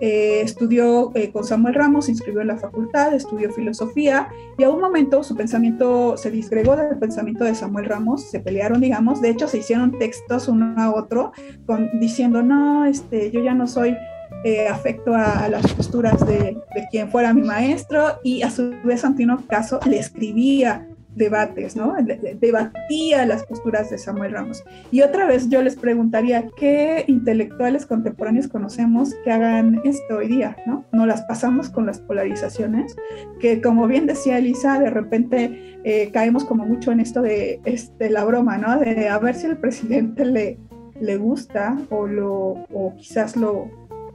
[0.00, 4.70] Eh, estudió eh, con Samuel Ramos, se inscribió en la facultad, estudió filosofía y a
[4.70, 9.30] un momento su pensamiento se disgregó del pensamiento de Samuel Ramos, se pelearon, digamos, de
[9.30, 11.32] hecho se hicieron textos uno a otro
[11.66, 13.96] con, diciendo, no, este, yo ya no soy
[14.44, 19.00] eh, afecto a, las posturas de, de, quien fuera mi maestro y a su vez
[19.00, 21.94] Santino Caso le escribía debates, ¿no?
[22.40, 24.62] Debatía las posturas de Samuel Ramos.
[24.90, 30.56] Y otra vez yo les preguntaría, ¿qué intelectuales contemporáneos conocemos que hagan esto hoy día,
[30.66, 30.84] ¿no?
[30.92, 32.96] No las pasamos con las polarizaciones,
[33.40, 38.10] que como bien decía Elisa, de repente eh, caemos como mucho en esto de este,
[38.10, 38.78] la broma, ¿no?
[38.78, 40.58] De a ver si el presidente le,
[41.00, 43.68] le gusta o, lo, o quizás lo,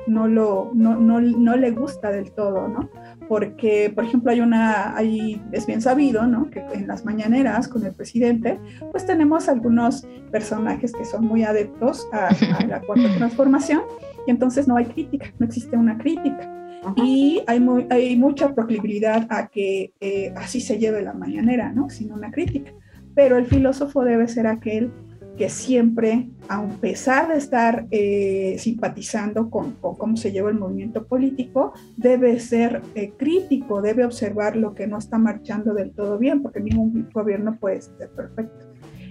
[0.08, 2.90] no, lo, no, no, no le gusta del todo, ¿no?
[3.34, 6.52] Porque, por ejemplo, hay una, hay, es bien sabido, ¿no?
[6.52, 8.60] Que en las mañaneras con el presidente,
[8.92, 12.30] pues tenemos algunos personajes que son muy adeptos a,
[12.68, 13.82] la cuarta transformación
[14.28, 16.48] y entonces no hay crítica, no existe una crítica.
[16.96, 21.90] Y hay, muy, hay mucha proclividad a que eh, así se lleve la mañanera, ¿no?
[21.90, 22.72] Sin una crítica.
[23.16, 24.92] Pero el filósofo debe ser aquel
[25.38, 31.74] que siempre, a pesar de estar eh, simpatizando con, cómo se lleva el movimiento político,
[31.98, 36.60] debe ser eh, crítico, debe observar lo que no está marchando del todo bien, porque
[36.60, 38.66] ningún gobierno puede ser perfecto.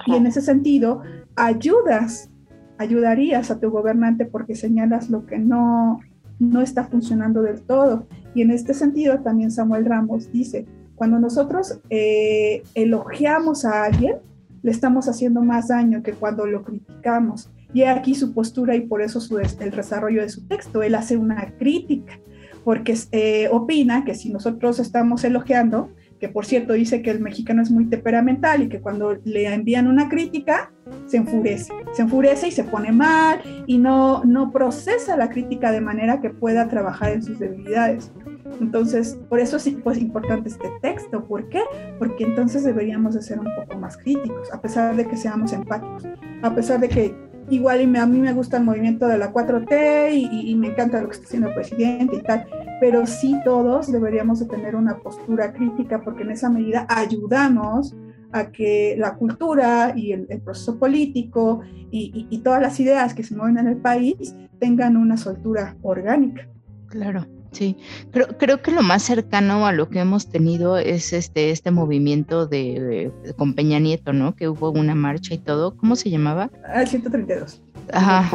[0.07, 1.03] Y en ese sentido,
[1.35, 2.31] ayudas,
[2.79, 6.01] ayudarías a tu gobernante porque señalas lo que no,
[6.39, 8.07] no está funcionando del todo.
[8.35, 14.17] Y en este sentido, también Samuel Ramos dice, cuando nosotros eh, elogiamos a alguien,
[14.63, 17.51] le estamos haciendo más daño que cuando lo criticamos.
[17.75, 20.83] Y aquí su postura y por eso el desarrollo de su texto.
[20.83, 22.21] Él hace una crítica,
[22.65, 25.91] porque eh, opina que si nosotros estamos elogiando,
[26.23, 29.89] que por cierto dice que el mexicano es muy temperamental y que cuando le envían
[29.89, 30.73] una crítica,
[31.07, 35.81] se enfurece, se enfurece y se pone mal y no, no procesa la crítica de
[35.81, 38.13] manera que pueda trabajar en sus debilidades.
[38.61, 41.25] Entonces, por eso es pues, importante este texto.
[41.25, 41.63] ¿Por qué?
[41.99, 46.07] Porque entonces deberíamos de ser un poco más críticos, a pesar de que seamos empáticos,
[46.43, 47.17] a pesar de que
[47.51, 51.15] igual a mí me gusta el movimiento de la 4T y, me encanta lo que
[51.15, 52.47] está haciendo el presidente y tal,
[52.83, 57.95] pero sí todos deberíamos de tener una postura crítica porque en esa medida ayudamos
[58.33, 61.61] a que la cultura y el, proceso político
[61.93, 66.49] y, y, todas las ideas que se mueven en el país tengan una soltura orgánica.
[66.89, 67.25] Claro.
[67.53, 67.77] Sí,
[68.11, 72.47] creo, creo que lo más cercano a lo que hemos tenido es este, este movimiento
[72.47, 74.35] de, con Peña Nieto, ¿no?
[74.35, 75.77] Que hubo una marcha y todo.
[75.77, 76.51] ¿Cómo se llamaba?
[76.67, 77.63] Ah, 132.
[77.93, 78.31] Ajá,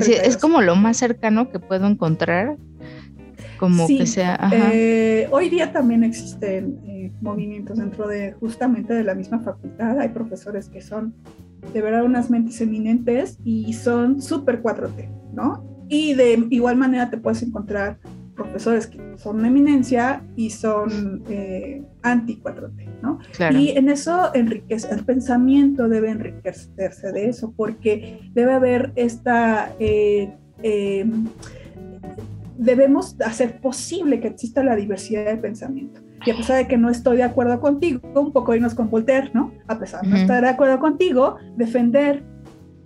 [0.00, 2.56] sí, es como lo más cercano que puedo encontrar,
[3.62, 4.50] como que sea.
[4.52, 10.00] Eh, hoy día también existen eh, movimientos dentro de justamente de la misma facultad.
[10.00, 11.14] Hay profesores que son
[11.72, 15.64] de verdad unas mentes eminentes y son súper 4T, ¿no?
[15.88, 17.98] Y de igual manera te puedes encontrar
[18.34, 23.20] profesores que son eminencia y son eh, anti 4T, ¿no?
[23.56, 29.72] Y en eso enriquece, el pensamiento debe enriquecerse de eso, porque debe haber esta...
[29.78, 31.28] Eh, em,
[32.62, 36.00] debemos hacer posible que exista la diversidad de pensamiento.
[36.24, 39.30] Y a pesar de que no estoy de acuerdo contigo, un poco irnos con Voltaire,
[39.34, 39.52] ¿no?
[39.66, 42.22] A pesar de no estar de acuerdo contigo, defender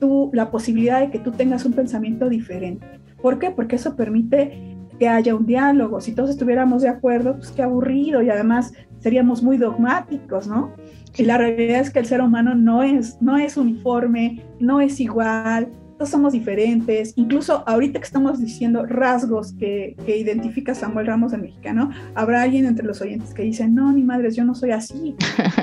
[0.00, 2.86] tú, la posibilidad de que tú tengas un pensamiento diferente.
[3.20, 3.50] ¿Por qué?
[3.50, 6.00] Porque eso permite que haya un diálogo.
[6.00, 10.72] Si todos estuviéramos de acuerdo, pues qué aburrido y además seríamos muy dogmáticos, ¿no?
[11.18, 15.00] Y la realidad es que el ser humano no es, no es uniforme, no es
[15.00, 21.32] igual, todos somos diferentes, incluso ahorita que estamos diciendo rasgos que, que identifica Samuel Ramos
[21.32, 24.72] el mexicano, habrá alguien entre los oyentes que dice, no, ni madres, yo no soy
[24.72, 25.16] así,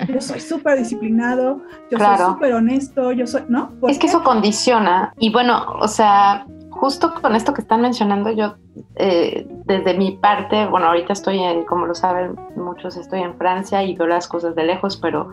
[0.07, 3.71] yo soy súper disciplinado, yo soy súper honesto, yo soy, ¿no?
[3.87, 6.45] Es que eso condiciona, y bueno, o sea,
[6.83, 8.55] justo con esto que están mencionando, yo
[8.97, 13.81] eh, desde mi parte, bueno, ahorita estoy en, como lo saben muchos, estoy en Francia
[13.83, 15.31] y veo las cosas de lejos, pero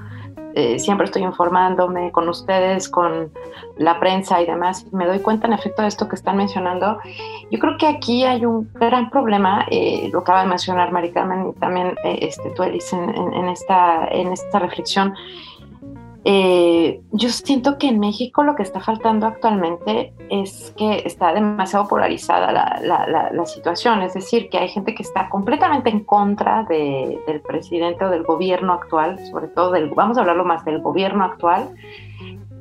[0.55, 3.33] eh, siempre estoy informándome con ustedes, con
[3.79, 7.01] la prensa y demás, me doy cuenta en efecto de esto que están mencionando.
[7.51, 11.49] Yo creo que aquí hay un gran problema, eh, lo acaba de mencionar Mari Carmen
[11.49, 15.15] y también este, tú, Elise, en, esta, en esta reflexión,
[16.25, 21.89] eh, yo siento que en México lo que está faltando actualmente es que está demasiado
[21.89, 28.05] polarizada la, situación, es decir, que hay gente que está completamente en contra del presidente
[28.05, 31.75] o del gobierno actual, sobre todo del, vamos a hablarlo más del gobierno actual,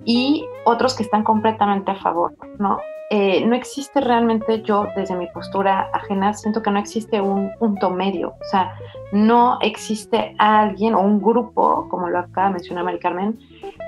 [0.06, 2.80] y otros que están completamente a favor, ¿no?
[3.12, 7.90] Eh, no existe realmente yo desde mi postura ajena, siento que no existe un punto
[7.90, 8.76] medio, o sea,
[9.12, 13.40] no existe alguien o un grupo, como lo acaba de mencionar Mari Carmen,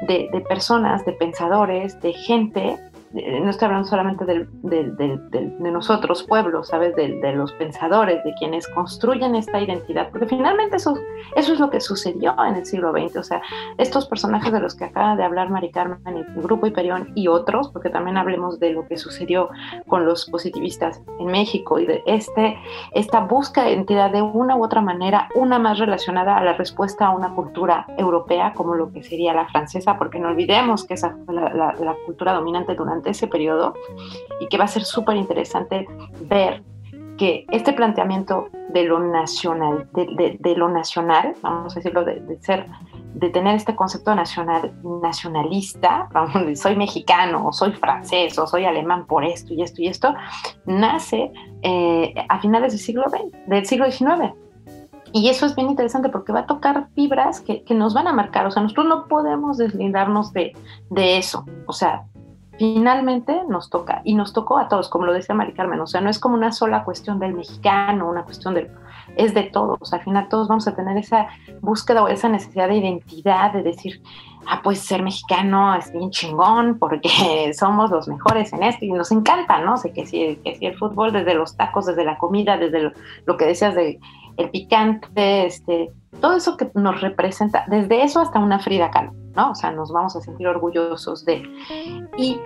[0.08, 2.78] de, de personas, de pensadores, de gente
[3.14, 6.96] no estoy hablando solamente de nosotros, pueblos, ¿sabes?
[6.96, 10.96] De, los pensadores, de quienes construyen esta identidad, porque finalmente eso,
[11.36, 13.42] eso es lo que sucedió en el siglo XX, o sea,
[13.78, 17.70] estos personajes de los que acaba de hablar Mari Carmen, el Grupo Hiperión y otros,
[17.70, 19.50] porque también hablemos de lo que sucedió
[19.88, 22.58] con los positivistas en México y de este,
[22.92, 27.08] esta búsqueda de identidad de una u otra manera, una más relacionada a la respuesta
[27.08, 31.18] a una cultura europea como lo que sería la francesa, porque no olvidemos que esa
[31.26, 33.74] fue la, la cultura dominante durante ese periodo
[34.40, 35.88] y que va a ser súper interesante
[36.22, 36.64] ver
[37.18, 42.66] que este planteamiento de lo nacional, de, lo nacional, vamos a decirlo, de, ser,
[43.14, 49.06] de tener este concepto nacional, nacionalista, vamos, soy mexicano, o soy francés, o soy alemán
[49.06, 50.16] por esto y esto y esto,
[50.66, 54.34] nace eh, a finales del siglo XX, del siglo XIX.
[55.14, 58.14] Y eso es bien interesante porque va a tocar fibras que, que, nos van a
[58.14, 58.48] marcar.
[58.48, 60.54] O sea, nosotros no podemos deslindarnos de,
[60.90, 61.46] de eso.
[61.68, 62.06] O sea,
[62.62, 66.00] finalmente nos toca, y nos tocó a todos, como lo decía Mari Carmen, o sea,
[66.00, 68.70] no es como una sola cuestión del mexicano, una cuestión del,
[69.16, 71.26] es de todos, al final todos vamos a tener esa
[71.62, 74.04] búsqueda o esa necesidad de identidad, de decir,
[74.46, 77.10] ah, pues ser mexicano es bien chingón porque
[77.58, 79.78] somos los mejores en esto y nos encanta, ¿no?
[79.78, 82.92] sé que si, que si el fútbol, desde los tacos, desde la comida, desde
[83.26, 84.00] lo, que decías de
[84.38, 89.14] el picante, este, todo eso que nos representa, desde eso hasta una Frida Kahlo.
[89.36, 89.52] ¿no?
[89.52, 91.44] O sea, nos vamos a sentir orgullosos de.
[92.18, 92.40] Y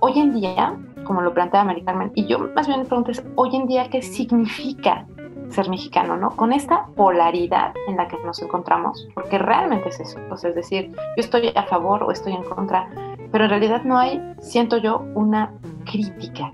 [0.00, 3.22] hoy en día, como lo plantea Mari Carmen, y yo más bien me pregunto es,
[3.36, 5.06] hoy en día, ¿qué significa
[5.48, 6.30] ser mexicano, ¿no?
[6.30, 10.92] Con esta polaridad en la que nos encontramos, porque realmente es eso, pues, es decir,
[10.92, 12.88] yo estoy a favor o estoy en contra,
[13.32, 15.52] pero en realidad no hay, siento yo, una
[15.84, 16.52] crítica.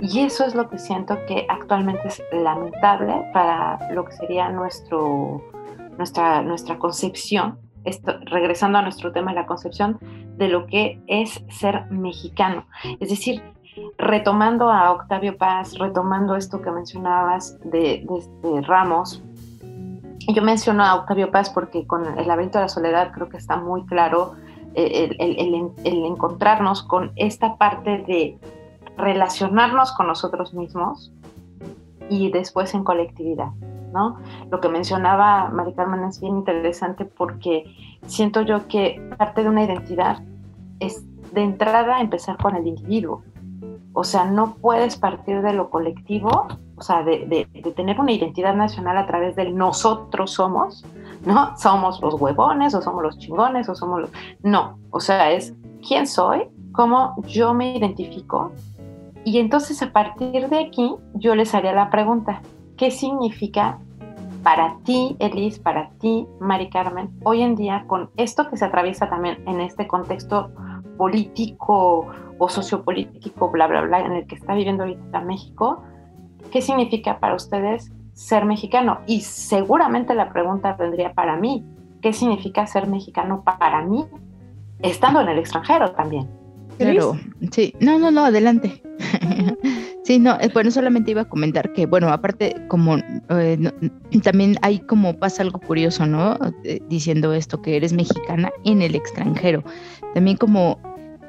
[0.00, 5.42] Y eso es lo que siento que actualmente es lamentable para lo que sería nuestro,
[5.96, 7.58] nuestra, nuestra concepción
[8.26, 9.98] regresando a nuestro tema de la concepción
[10.36, 12.66] de lo que es ser mexicano.
[13.00, 13.42] Es decir,
[13.98, 18.06] retomando a Octavio Paz, retomando esto que mencionabas de,
[18.66, 19.22] Ramos,
[20.28, 23.56] yo menciono a Octavio Paz porque con el laberinto de la soledad creo que está
[23.56, 24.34] muy claro
[24.74, 28.38] eh, el, encontrarnos con esta parte de
[28.96, 31.12] relacionarnos con nosotros mismos
[32.08, 33.50] y después en colectividad.
[34.50, 37.64] Lo que mencionaba Mari Carmen es bien interesante porque
[38.06, 40.22] siento yo que parte de una identidad
[40.80, 43.22] es de entrada empezar con el individuo.
[43.92, 48.98] O sea, no puedes partir de lo colectivo, o sea, de, tener una identidad nacional
[48.98, 50.84] a través del nosotros somos,
[51.24, 51.56] ¿no?
[51.56, 54.10] Somos los huevones o somos los chingones o somos los...
[54.42, 55.54] No, o sea, es
[55.86, 58.52] quién soy, cómo yo me identifico.
[59.26, 62.42] Y entonces a partir de aquí yo les haría la pregunta,
[62.76, 63.80] ¿qué significa
[64.44, 69.10] para ti, Elise, para ti, Mari Carmen, hoy en día con esto que se atraviesa
[69.10, 70.52] también en este contexto
[70.96, 72.06] político
[72.38, 75.82] o sociopolítico, bla, bla, bla, en el que está viviendo ahorita México,
[76.52, 79.00] ¿qué significa para ustedes ser mexicano?
[79.08, 81.66] Y seguramente la pregunta vendría para mí,
[82.00, 84.06] ¿qué significa ser mexicano para mí
[84.82, 86.45] estando en el extranjero también?
[86.78, 87.18] Claro,
[87.52, 88.82] sí, no, no, no, adelante.
[90.04, 93.72] sí, no, eh, bueno, solamente iba a comentar que, bueno, aparte, como eh,
[94.22, 96.38] también hay como pasa algo curioso, ¿no?
[96.64, 99.64] Eh, diciendo esto, que eres mexicana en el extranjero.
[100.14, 100.78] También como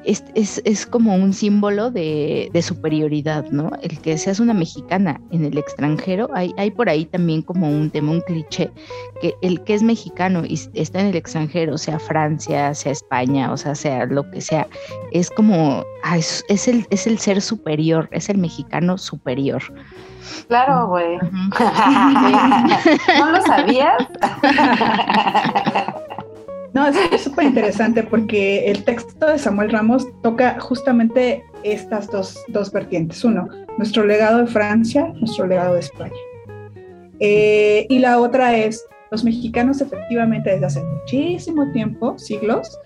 [0.04, 3.70] es, es, es, como un símbolo de, de, superioridad, ¿no?
[3.82, 7.90] El que seas una mexicana en el extranjero, hay, hay por ahí también como un
[7.90, 8.70] tema, un cliché,
[9.20, 13.56] que el que es mexicano y está en el extranjero, sea Francia, sea España, o
[13.56, 14.66] sea, sea lo que sea,
[15.12, 19.62] es como, ah, es, es, el, es el ser superior, es el mexicano superior.
[20.48, 21.18] Claro, güey.
[23.18, 24.06] ¿No lo sabías?
[26.74, 32.72] No, es súper interesante porque el texto de Samuel Ramos toca justamente estas dos, dos,
[32.72, 33.24] vertientes.
[33.24, 33.48] Uno,
[33.78, 36.12] nuestro legado de Francia, nuestro legado de España.
[37.20, 42.78] Eh, y la otra es, los mexicanos efectivamente desde hace muchísimo tiempo, siglos,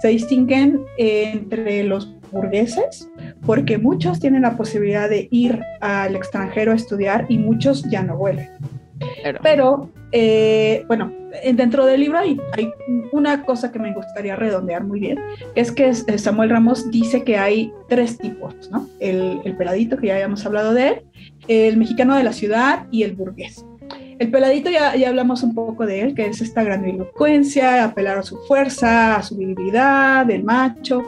[0.00, 3.08] se distinguen entre los burgueses
[3.44, 8.16] porque muchos tienen la posibilidad de ir al extranjero a estudiar y muchos ya no
[8.16, 8.50] vuelven.
[9.42, 11.12] Pero, eh, bueno,
[11.54, 12.70] dentro del libro hay, hay,
[13.12, 15.18] una cosa que me gustaría redondear muy bien,
[15.54, 18.88] es que eh, Samuel Ramos dice que hay tres tipos, ¿no?
[19.00, 21.02] El, el peladito, que ya habíamos hablado de él,
[21.48, 23.64] el mexicano de la ciudad y el burgués.
[24.18, 28.22] El peladito ya, ya, hablamos un poco de él, que es esta grandilocuencia, apelar a
[28.22, 31.02] su fuerza, a su virilidad, el macho.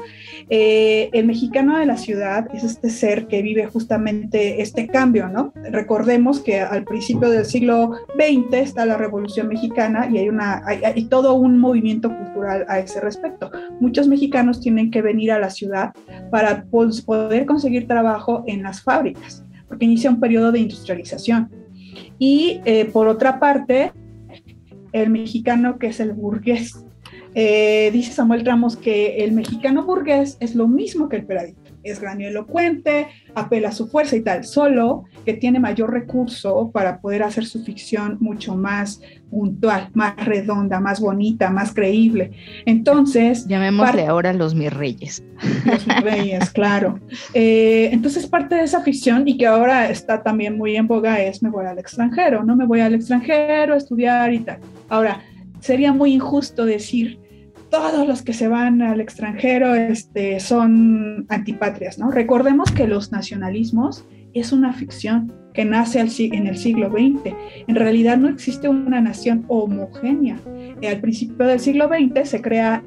[0.50, 5.52] Eh, el mexicano de la ciudad es este ser que vive justamente este cambio, ¿no?
[5.70, 11.04] Recordemos que al principio del siglo XX está la Revolución Mexicana y hay, una, hay,
[11.04, 13.50] todo un movimiento cultural a ese respecto.
[13.80, 15.92] Muchos mexicanos tienen que venir a la ciudad
[16.30, 21.67] para poder conseguir trabajo en las fábricas, porque inicia un periodo de industrialización.
[22.18, 23.92] Y eh, por otra parte,
[24.92, 26.84] el mexicano que es el burgués,
[27.34, 31.67] eh, dice Samuel Ramos que el mexicano burgués es lo mismo que el peladito.
[31.90, 37.22] Es elocuente, apela a su fuerza y tal, solo que tiene mayor recurso para poder
[37.22, 42.32] hacer su ficción mucho más puntual, más redonda, más bonita, más creíble.
[42.64, 43.46] Entonces...
[43.46, 45.22] Llamémosle ahora los mis reyes.
[45.66, 46.98] Los mis reyes, claro.
[47.34, 51.42] Eh, entonces parte de esa ficción y que ahora está también muy en boga es
[51.42, 54.58] me voy al extranjero, no me voy al extranjero a estudiar y tal.
[54.88, 55.20] Ahora,
[55.60, 57.18] sería muy injusto decir
[57.70, 62.10] todos los que se van al extranjero este, son antipatrias, ¿no?
[62.10, 64.04] Recordemos que los nacionalismos
[64.34, 67.34] es una ficción que nace en el siglo XX.
[67.66, 70.38] En realidad no existe una nación homogénea.
[70.86, 72.82] Al principio del siglo XX se crea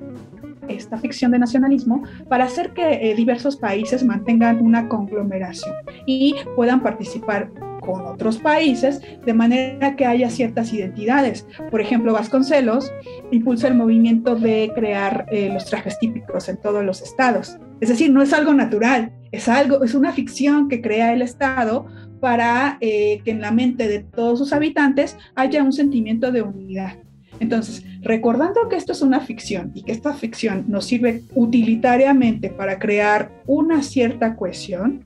[0.68, 5.74] esta ficción de nacionalismo para hacer que eh, diversos países mantengan una conglomeración
[6.06, 7.52] y puedan participar
[7.82, 11.46] con otros países, de manera que haya ciertas identidades.
[11.70, 12.94] Por ejemplo, Vasconcelos
[13.32, 17.58] impulsa el movimiento de crear eh, los trajes típicos en todos los estados.
[17.82, 21.88] Es decir, no es algo natural, es algo, es una ficción que crea el Estado
[22.22, 26.94] para eh, que en la mente de todos sus habitantes haya un sentimiento de unidad.
[27.40, 32.78] Entonces, recordando que esto es una ficción y que esta ficción nos sirve utilitariamente para
[32.78, 35.04] crear una cierta cohesión,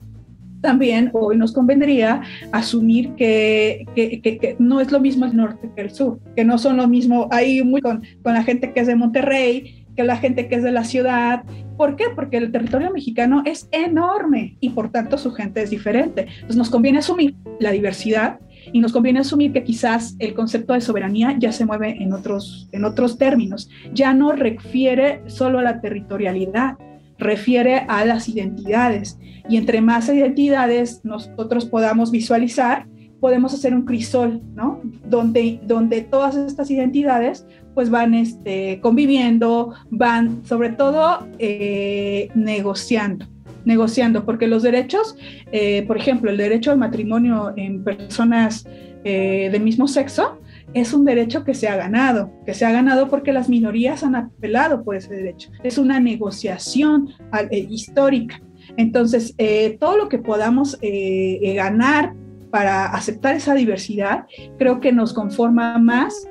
[0.66, 5.90] también hoy nos convendría asumir que, que, no es lo mismo el norte que el
[5.90, 8.96] sur, que no son lo mismo, ahí muy con, con la gente que es de
[8.96, 11.44] Monterrey, que la gente que es de la ciudad.
[11.76, 12.06] ¿Por qué?
[12.16, 16.22] Porque el territorio mexicano es enorme y por tanto su gente es diferente.
[16.22, 18.40] Entonces nos conviene asumir la diversidad
[18.72, 22.68] y nos conviene asumir que quizás el concepto de soberanía ya se mueve en otros,
[22.72, 26.76] en otros términos, ya no refiere solo a la territorialidad,
[27.18, 29.18] refiere a las identidades.
[29.48, 32.86] Y entre más identidades nosotros podamos visualizar,
[33.20, 34.80] podemos hacer un crisol, ¿no?
[35.08, 43.26] Donde, donde todas estas identidades pues van este, conviviendo, van sobre todo eh, negociando,
[43.64, 45.16] negociando, porque los derechos,
[45.52, 48.66] eh, por ejemplo, el derecho al matrimonio en personas
[49.04, 50.40] eh, del mismo sexo,
[50.76, 54.14] es un derecho que se ha ganado, que se ha ganado porque las minorías han
[54.14, 55.50] apelado por ese derecho.
[55.64, 57.08] Es una negociación
[57.50, 58.42] eh, histórica.
[58.76, 62.14] Entonces, eh, todo lo que podamos eh, ganar
[62.50, 64.26] para aceptar esa diversidad,
[64.58, 66.28] creo que nos conforma más,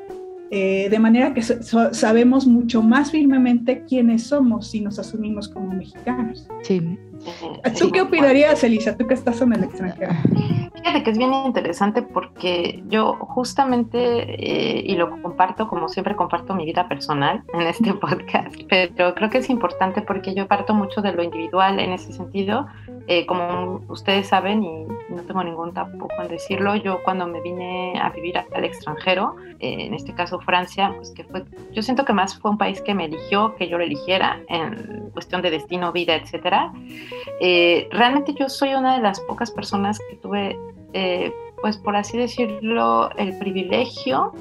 [0.51, 6.47] de manera que sabemos mucho más firmemente quiénes somos si nos asumimos como mexicanos.
[6.61, 6.81] Sí,
[7.77, 8.95] ¿Tú qué opinarías, Elisa?
[8.95, 10.13] Tú que estás en el extranjero.
[10.85, 16.53] Fíjate que es bien interesante porque yo justamente, eh, y lo comparto como siempre comparto
[16.53, 21.01] mi vida personal en este podcast, pero creo que es importante porque yo parto mucho
[21.01, 22.67] de lo individual en ese sentido.
[23.07, 26.75] Eh, como ustedes saben y no tengo ningún tampoco en decirlo.
[26.75, 31.23] Yo cuando me vine a vivir al extranjero, eh, en este caso Francia, pues que
[31.23, 34.39] fue, yo siento que más fue un país que me eligió, que yo lo eligiera
[34.49, 36.73] en cuestión de destino, vida, etcétera.
[37.39, 40.57] Eh, realmente yo soy una de las pocas personas que tuve,
[40.95, 44.31] eh, pues por así decirlo, el privilegio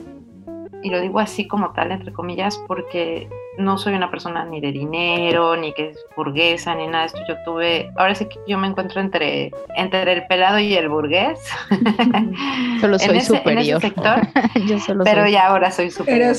[0.85, 3.29] y lo digo así como tal, entre comillas, porque
[3.59, 7.21] no soy una persona ni de dinero, ni que es burguesa, ni nada de esto.
[7.29, 11.41] Yo tuve, ahora sí que yo me encuentro entre, entre el pelado y el burgués.
[12.81, 13.81] Solo soy superior.
[13.81, 14.21] sector,
[15.05, 16.37] pero ya ahora soy superior,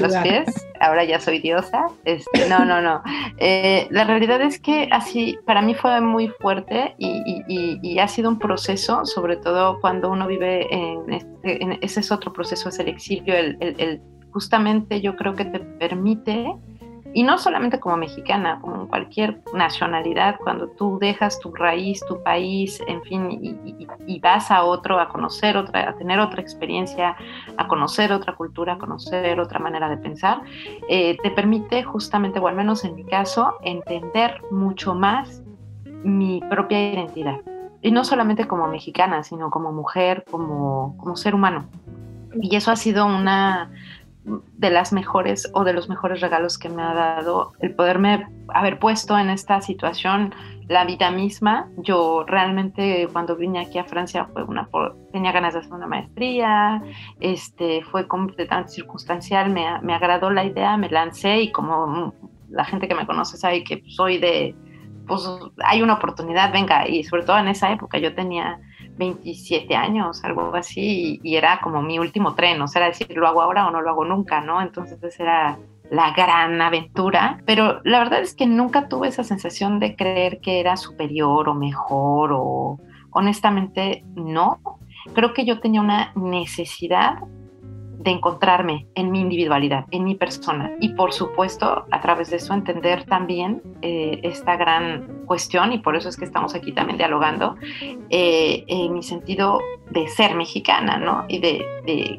[0.00, 0.66] los pies.
[0.80, 1.86] Ahora ya soy diosa.
[2.04, 3.02] Este, no, no, no.
[3.38, 8.28] Eh, la realidad es que así, para mí fue muy fuerte y, y, ha sido
[8.28, 12.78] un proceso, sobre todo cuando uno vive en, este, en ese es otro proceso, es
[12.78, 14.02] el exilio, el, el, el
[14.36, 16.54] justamente yo creo que te permite,
[17.14, 22.78] y no solamente como mexicana, como cualquier nacionalidad, cuando tú dejas tu raíz, tu país,
[22.86, 23.30] en fin,
[24.06, 27.16] y, vas a otro, a conocer otra, a tener otra experiencia,
[27.56, 30.42] a conocer otra cultura, a conocer otra manera de pensar,
[30.90, 35.42] eh, te permite justamente, o al menos en mi caso, entender mucho más
[36.04, 37.40] mi propia identidad.
[37.80, 41.64] Y no solamente como mexicana, sino como mujer, como, como ser humano.
[42.42, 43.70] Y eso ha sido una,
[44.26, 48.78] de las mejores o de los mejores regalos que me ha dado el poderme haber
[48.78, 50.34] puesto en esta situación
[50.68, 51.68] la vida misma.
[51.78, 54.68] Yo realmente cuando vine aquí a Francia fue una
[55.12, 56.82] tenía ganas de hacer una maestría,
[57.20, 62.12] este fue completamente circunstancial, me, me agradó la idea, me lancé y como
[62.48, 64.54] la gente que me conoce sabe que soy de
[65.06, 65.22] pues
[65.64, 68.58] hay una oportunidad, venga, y sobre todo en esa época yo tenía
[68.96, 73.42] 27 años, algo así, y, era como mi último tren, o sea, decir, lo hago
[73.42, 74.60] ahora o no lo hago nunca, ¿no?
[74.62, 75.58] Entonces era
[75.90, 80.60] la gran aventura, pero la verdad es que nunca tuve esa sensación de creer que
[80.60, 82.80] era superior o mejor o
[83.10, 84.58] honestamente no.
[85.14, 87.18] Creo que yo tenía una necesidad
[87.98, 92.54] de encontrarme en mi individualidad, en mi persona y por supuesto a través de eso
[92.54, 97.56] entender también eh, esta gran cuestión y por eso es que estamos aquí también dialogando
[98.10, 101.24] eh, en mi sentido de ser mexicana, ¿no?
[101.28, 101.64] Y de,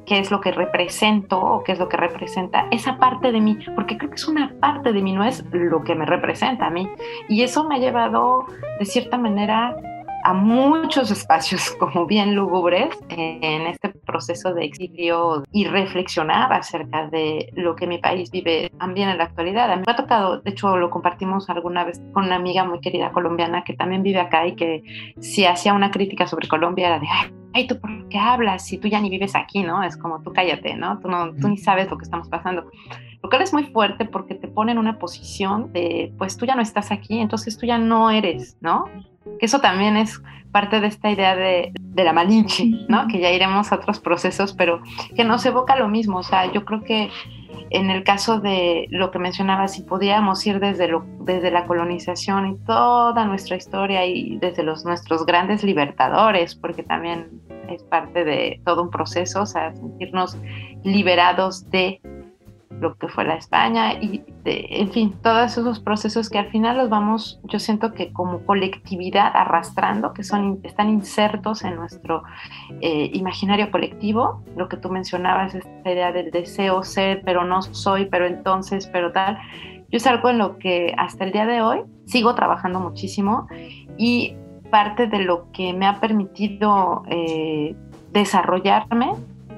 [0.05, 3.57] qué es lo que represento o qué es lo que representa esa parte de mí,
[3.75, 6.69] porque creo que es una parte de mí, no es lo que me representa a
[6.69, 6.87] mí.
[7.27, 8.45] Y eso me ha llevado
[8.79, 9.75] de cierta manera
[10.27, 17.49] a muchos espacios como bien lúgubres en este proceso de exilio y reflexionar acerca de
[17.53, 19.71] lo que mi país vive también en la actualidad.
[19.71, 22.81] A mí me ha tocado, de hecho lo compartimos alguna vez con una amiga muy
[22.81, 24.83] querida colombiana que también vive acá y que
[25.21, 27.07] si hacía una crítica sobre Colombia era de,
[27.53, 28.65] ay, ¿tú por qué hablas?
[28.65, 29.81] Si tú ya ni vives aquí, ¿no?
[29.81, 30.99] Es como tú cállate, ¿no?
[30.99, 32.65] Tú, no, tú ni sabes lo que estamos pasando.
[33.23, 36.55] Lo cual es muy fuerte porque te pone en una posición de, pues tú ya
[36.55, 38.85] no estás aquí, entonces tú ya no eres, ¿no?
[39.39, 40.21] Que eso también es
[40.51, 43.07] parte de esta idea de, la malinche, ¿no?
[43.07, 44.81] Que ya iremos a otros procesos, pero
[45.15, 46.19] que nos evoca lo mismo.
[46.19, 47.09] O sea, yo creo que
[47.69, 52.47] en el caso de lo que mencionaba, si podíamos ir desde, lo, desde la colonización
[52.47, 58.61] y toda nuestra historia y desde los, nuestros grandes libertadores, porque también es parte de
[58.63, 60.37] todo un proceso, o sea, sentirnos
[60.83, 61.99] liberados de
[62.69, 66.89] lo que fue la España y, en fin, todos esos procesos que al final los
[66.89, 72.23] vamos, yo siento que como colectividad arrastrando, que son, están insertos en nuestro
[72.81, 78.05] eh, imaginario colectivo, lo que tú mencionabas, esta idea del deseo ser, pero no soy,
[78.05, 79.37] pero entonces, pero tal,
[79.89, 83.47] yo es algo en lo que hasta el día de hoy sigo trabajando muchísimo
[83.97, 84.35] y
[84.69, 87.75] parte de lo que me ha permitido eh,
[88.11, 89.13] desarrollarme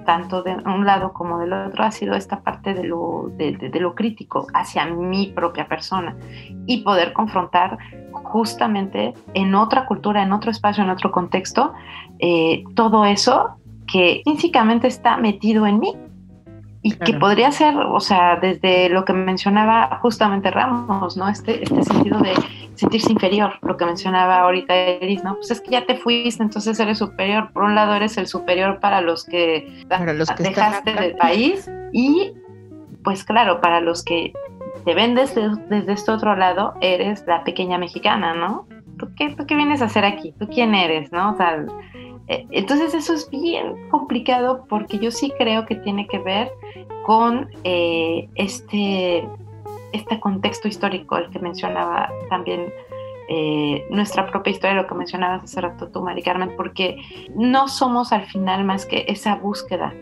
[0.10, 3.94] tanto de un lado como del otro, ha sido esta parte de lo, de, lo
[3.94, 6.18] crítico hacia mi propia persona
[6.66, 7.78] y poder confrontar
[8.12, 11.74] justamente en otra cultura, en otro espacio, en otro contexto,
[12.18, 13.52] eh, todo eso
[13.86, 15.96] que físicamente está metido en mí
[16.82, 21.28] y que podría ser, o sea, desde lo que mencionaba justamente Ramos, ¿no?
[21.28, 22.34] Este, este sentido de
[22.76, 25.36] sentirse inferior, lo que mencionaba ahorita Elis, ¿no?
[25.36, 27.52] Pues es que ya te fuiste, entonces eres superior.
[27.52, 31.70] Por un lado eres el superior para los que, para los que dejaste del país
[31.92, 32.32] y,
[33.04, 34.32] pues claro, para los que
[34.86, 38.68] te ven desde, desde este otro lado, eres la pequeña mexicana, ¿no?
[38.98, 40.34] ¿Tú qué, ¿Tú qué vienes a hacer aquí?
[40.40, 41.32] ¿Tú quién eres, no?
[41.32, 41.66] O sea,
[42.30, 46.52] entonces eso es bien complicado porque yo sí creo que tiene que ver
[47.04, 49.28] con eh, este,
[49.94, 52.72] este contexto histórico, el que mencionaba también
[53.30, 56.98] eh, nuestra propia historia, lo que mencionabas hace rato tú, Mari Carmen, porque
[57.36, 59.94] no somos al final más que esa búsqueda,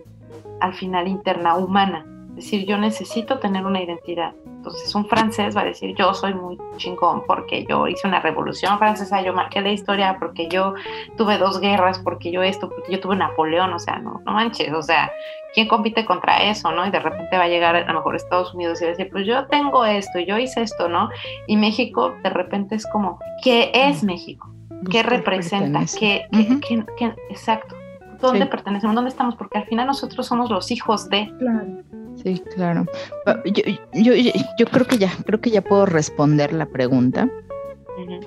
[0.60, 2.06] al final interna, humana,
[2.38, 4.34] decir yo necesito tener una identidad.
[4.46, 8.78] Entonces un francés va a decir yo soy muy chingón porque yo hice una revolución
[8.80, 10.74] francesa, yo marqué la historia porque yo
[11.18, 14.72] tuve dos guerras, porque yo esto, porque yo tuve Napoleón, o sea, no, no manches,
[14.74, 15.12] o sea,
[15.54, 16.86] ¿quién compite contra eso, no?
[16.86, 19.10] Y de repente va a llegar a lo mejor Estados Unidos y va a decir,
[19.12, 21.10] pues yo tengo esto, yo hice esto, ¿no?
[21.48, 24.50] Y México de repente es como, ¿qué es México?
[24.92, 25.82] ¿Qué representa?
[26.00, 26.28] ¿Qué,
[27.30, 27.76] exacto.
[28.22, 28.96] ¿Dónde pertenecemos?
[28.96, 29.36] ¿Dónde estamos?
[29.36, 31.32] Porque al final nosotros somos los hijos de.
[31.38, 32.07] Claro.
[32.24, 32.86] Sí, claro.
[33.46, 33.64] Yo,
[33.94, 34.14] yo,
[34.58, 37.30] yo, creo que ya, creo que ya puedo responder la pregunta.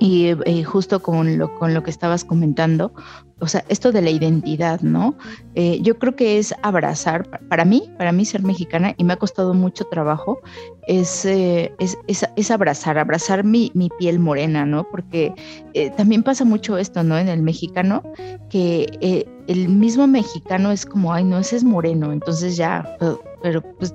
[0.00, 2.92] y, y, justo con lo, con lo que estabas comentando,
[3.40, 5.14] o sea, esto de la identidad, ¿no?
[5.54, 9.16] Eh, yo creo que es abrazar, para mí, para mí ser mexicana, y me ha
[9.16, 10.40] costado mucho trabajo,
[10.86, 14.84] es, eh, es, abrazar, abrazar mi, piel morena, ¿no?
[14.90, 15.32] Porque
[15.74, 17.18] eh, también pasa mucho esto, ¿no?
[17.18, 18.02] En el mexicano,
[18.50, 22.96] que el mismo mexicano es como, ay, no, ese es moreno, entonces ya,
[23.42, 23.94] pero, pues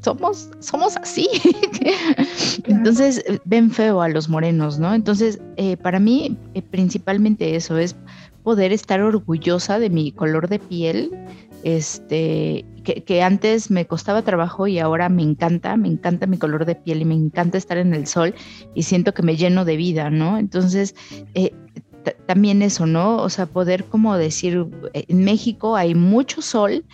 [0.00, 1.28] somos, somos así.
[2.64, 4.94] Entonces ven feo a los morenos, ¿no?
[4.94, 5.40] Entonces,
[5.82, 6.36] para mí,
[6.70, 7.96] principalmente eso es
[8.44, 11.10] poder estar orgullosa de mi color de piel,
[11.64, 16.74] este, que, antes me costaba trabajo y ahora me encanta, me encanta mi color de
[16.74, 18.34] piel y me encanta estar en el sol
[18.74, 20.36] y siento que me lleno de vida, ¿no?
[20.36, 20.94] Entonces,
[21.32, 21.54] eh,
[22.26, 23.16] también eso, ¿no?
[23.16, 26.84] O sea, poder como decir, en México hay mucho sol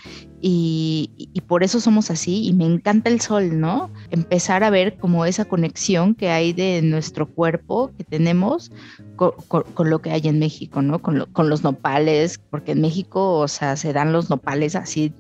[0.42, 3.90] y, por eso somos así y me encanta el sol, ¿no?
[4.10, 8.70] Empezar a ver como esa conexión que hay de nuestro cuerpo que tenemos
[9.16, 11.00] con, lo que hay en México, ¿no?
[11.00, 15.12] Con, con, los nopales, porque en México, o sea, se dan los nopales así,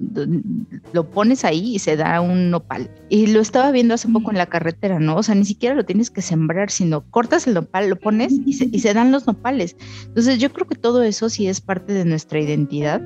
[0.92, 2.90] lo pones ahí y se da un nopal.
[3.08, 5.16] Y lo estaba viendo hace poco en la carretera, ¿no?
[5.16, 8.52] O sea, ni siquiera lo tienes que sembrar, sino cortas el nopal, lo pones y
[8.54, 9.76] se, y se dan los nopales.
[10.06, 13.02] Entonces yo creo que todo eso sí es parte de nuestra identidad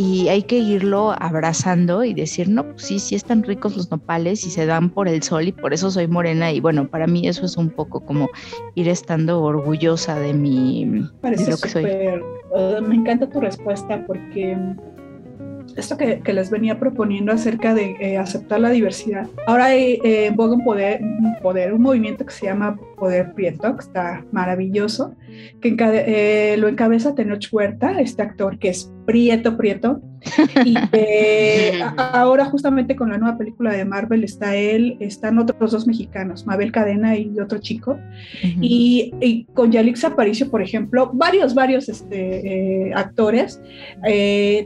[0.00, 4.46] y hay que irlo abrazando y decir, no, pues sí, sí están ricos los nopales
[4.46, 7.26] y se dan por el sol y por eso soy morena y bueno, para mí
[7.26, 8.30] eso es un poco como
[8.76, 11.04] ir estando orgullosa de mi...
[11.20, 12.22] Parece súper,
[12.52, 14.56] uh, me encanta tu respuesta porque
[15.76, 19.26] esto que, les venía proponiendo acerca de eh, aceptar la diversidad.
[19.48, 23.74] Ahora hay eh, en un poder, un poder, un movimiento que se llama Poder Prieto,
[23.74, 25.16] que está maravilloso,
[25.60, 30.02] que eh, lo encabeza Tenoch Huerta, este actor que es Prieto Prieto.
[30.66, 30.74] Y
[31.96, 36.70] ahora justamente con la nueva película de Marvel está él, están otros dos mexicanos, Mabel
[36.70, 37.98] Cadena y otro chico.
[38.60, 43.62] y, con Yalix Aparicio, por ejemplo, varios, varios este, actores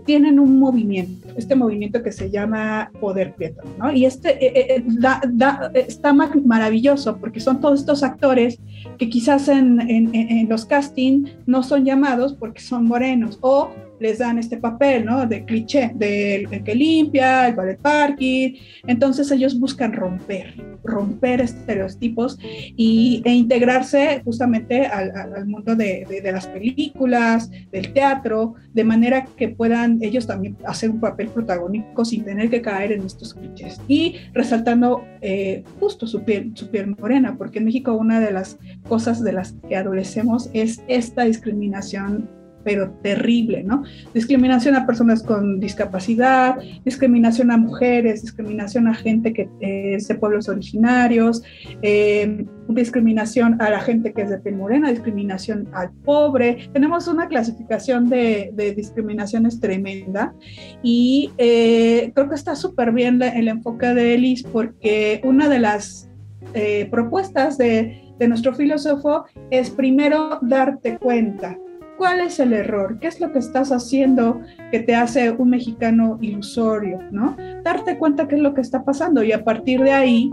[0.04, 3.92] tienen un movimiento este movimiento que se llama Poder Prieto, ¿no?
[3.92, 8.58] Y este eh, eh, eh, está maravilloso porque son todos estos actores
[8.98, 13.70] que quizás en, en los castings no son llamados porque son morenos o
[14.02, 15.26] les dan este papel, ¿no?
[15.26, 18.54] De cliché, del que limpia, el ballet parking.
[18.86, 27.50] Entonces ellos buscan romper, romper estereotipos y, e integrarse justamente al, mundo de, las películas,
[27.70, 32.60] del teatro, de manera que puedan ellos también hacer un papel protagónico sin tener que
[32.60, 33.80] caer en estos clichés.
[33.86, 38.58] Y resaltando eh, justo su piel, su piel morena, porque en México una de las
[38.88, 43.82] cosas de las que adolecemos es esta discriminación pero terrible, ¿no?
[44.14, 50.14] Discriminación a personas con discapacidad, discriminación a mujeres, discriminación a gente que eh, es de
[50.14, 51.42] pueblos originarios,
[51.82, 56.68] eh, discriminación a la gente que es de piel morena, discriminación al pobre.
[56.72, 60.34] Tenemos una clasificación de, discriminaciones tremenda
[60.82, 66.08] y eh, creo que está súper bien el enfoque de Elis porque una de las
[66.90, 71.58] propuestas de, de nuestro filósofo es primero darte cuenta
[71.96, 72.98] ¿Cuál es el error?
[73.00, 74.40] ¿Qué es lo que estás haciendo
[74.70, 76.98] que te hace un mexicano ilusorio?
[77.10, 77.36] ¿no?
[77.62, 80.30] Darte cuenta qué es lo que está pasando y a partir de ahí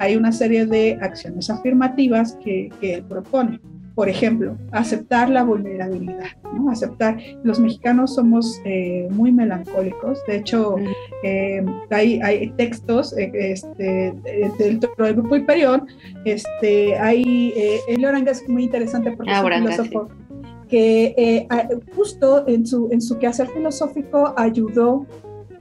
[0.00, 3.60] hay una serie de acciones afirmativas que, que él propone.
[3.98, 6.70] Por ejemplo, aceptar la vulnerabilidad, ¿no?
[6.70, 10.76] aceptar, los mexicanos somos eh, muy melancólicos, de hecho
[11.24, 14.14] eh, hay, hay, textos eh, este,
[14.56, 15.88] dentro del grupo Hiperión,
[16.24, 17.52] este, hay,
[17.88, 20.08] el Oranga es muy interesante porque es un filósofo,
[20.68, 21.48] que eh,
[21.94, 25.06] justo en su, en su quehacer filosófico ayudó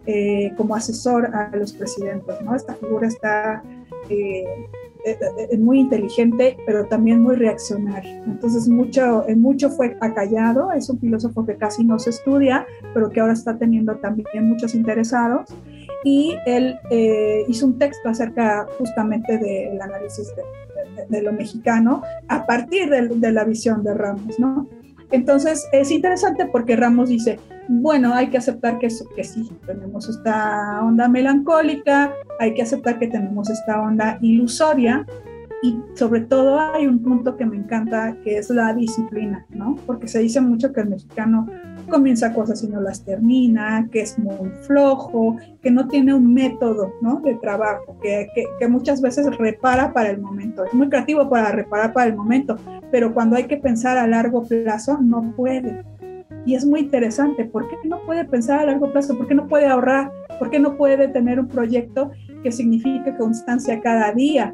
[0.06, 2.42] eh, como asesor a los presidentes.
[2.42, 2.56] ¿no?
[2.56, 3.64] Esta figura está
[4.10, 4.46] eh,
[5.58, 8.24] muy inteligente, pero también muy reaccionario.
[8.26, 13.22] Entonces, mucho, mucho fue acallado, es un filósofo que casi no se estudia, pero que
[13.22, 15.50] ahora está teniendo también muchos interesados.
[16.04, 16.76] Y él
[17.48, 23.32] hizo un texto acerca justamente del análisis de, de, lo mexicano a partir de, de,
[23.32, 24.68] la visión de Ramos, ¿no?
[25.12, 27.40] Entonces es interesante porque Ramos dice,
[27.70, 33.08] bueno, hay que aceptar que, que sí, tenemos esta onda melancólica, hay que aceptar que
[33.08, 35.06] tenemos esta onda ilusoria,
[35.64, 39.76] y sobre todo hay un punto que me encanta, que es la disciplina, ¿no?
[39.86, 41.48] Porque se dice mucho que el mexicano
[41.90, 46.92] comienza cosas y no las termina, que es muy flojo, que no tiene un método,
[47.02, 47.22] ¿no?
[47.22, 48.30] De trabajo, que,
[48.60, 50.64] que, muchas veces repara para el momento.
[50.64, 52.58] Es muy creativo para reparar para el momento,
[52.92, 55.84] pero cuando hay que pensar a largo plazo, no puede.
[56.46, 59.18] Y es muy interesante, ¿por qué no puede pensar a largo plazo?
[59.18, 60.12] ¿Por qué no puede ahorrar?
[60.40, 62.12] ¿Por qué no puede tener un proyecto
[62.44, 64.54] que signifique constancia cada día?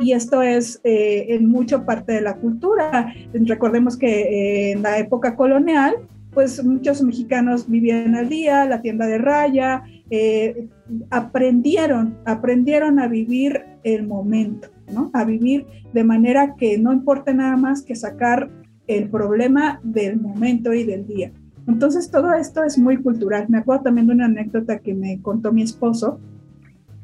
[0.00, 3.12] Y esto es eh, en mucho parte de la cultura.
[3.32, 5.94] Recordemos que eh, en la época colonial,
[6.32, 10.68] pues muchos mexicanos vivían al día, la tienda de raya, eh,
[11.10, 15.10] aprendieron, aprendieron a vivir el momento, ¿no?
[15.12, 18.50] A vivir de manera que no importe nada más que sacar
[18.86, 21.32] el problema del momento y del día.
[21.68, 23.46] Entonces todo esto es muy cultural.
[23.48, 26.18] Me acuerdo también de una anécdota que me contó mi esposo.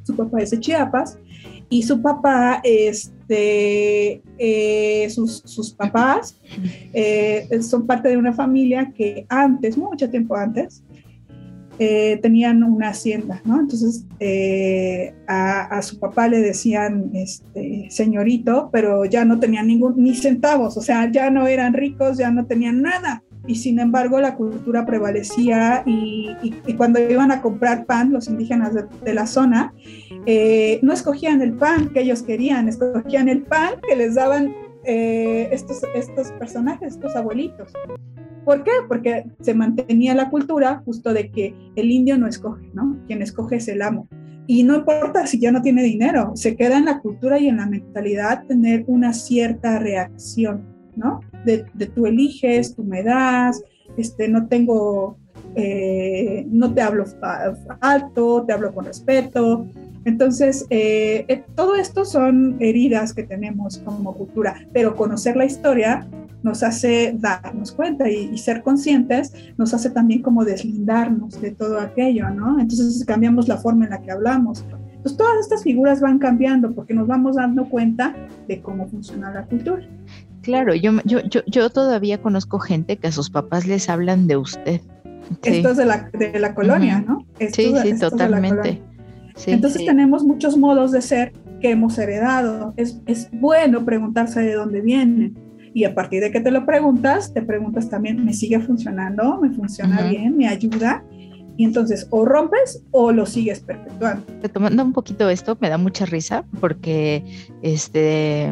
[0.09, 1.19] Su papá es de Chiapas
[1.69, 6.35] y su papá, este, eh, sus, sus, papás
[6.95, 10.83] eh, son parte de una familia que antes, mucho tiempo antes,
[11.79, 13.61] eh, tenían una hacienda, ¿no?
[13.61, 14.07] Entonces
[15.27, 20.79] a, a, su papá le decían este, señorito, pero ya no tenían ningún, ni centavos,
[20.79, 24.85] o sea, ya no eran ricos, ya no tenían nada y sin embargo la cultura
[24.85, 26.29] prevalecía y,
[26.77, 29.73] cuando iban a comprar pan los indígenas de, la zona,
[30.27, 35.49] eh, no escogían el pan que ellos querían, escogían el pan que les daban eh,
[35.51, 37.73] estos, estos personajes, estos abuelitos.
[38.45, 38.71] ¿Por qué?
[38.87, 42.99] Porque se mantenía la cultura justo de que el indio no escoge, ¿no?
[43.07, 44.09] Quien escoge es el amo.
[44.47, 47.59] Y no importa si ya no tiene dinero, se queda en la cultura y en
[47.59, 50.78] la mentalidad tener una cierta reacción.
[50.99, 51.21] ¿No?
[51.45, 53.63] De, tú eliges, tú me das,
[53.97, 55.17] este, no tengo,
[55.55, 57.05] eh, no te hablo
[57.81, 59.67] alto, te hablo con respeto.
[60.05, 66.07] Entonces, eh, eh, todo esto son heridas que tenemos como cultura, pero conocer la historia
[66.43, 72.31] nos hace darnos cuenta y, ser conscientes nos hace también como deslindarnos de todo aquello,
[72.31, 72.61] ¿no?
[72.61, 74.65] Entonces cambiamos la forma en la que hablamos.
[74.97, 78.15] Entonces todas estas figuras van cambiando porque nos vamos dando cuenta
[78.47, 79.87] de cómo funciona la cultura.
[80.49, 84.39] Claro, yo, yo, yo, yo todavía conozco gente que a sus papás les hablan de
[84.39, 84.81] usted.
[85.43, 87.27] Esto es de la, de la colonia, ¿no?
[87.39, 88.81] sí, sí, totalmente.
[89.47, 92.73] Entonces tenemos muchos modos de ser que hemos heredado.
[92.79, 95.37] Es, es bueno preguntarse de dónde vienen.
[95.75, 99.39] Y a partir de que te lo preguntas, te preguntas también, ¿me sigue funcionando?
[99.43, 100.35] ¿Me funciona bien?
[100.35, 101.05] ¿Me ayuda?
[101.59, 104.25] Y entonces o rompes o lo sigues perpetuando.
[104.41, 107.23] Retomando un poquito esto, me da mucha risa porque
[107.61, 108.51] este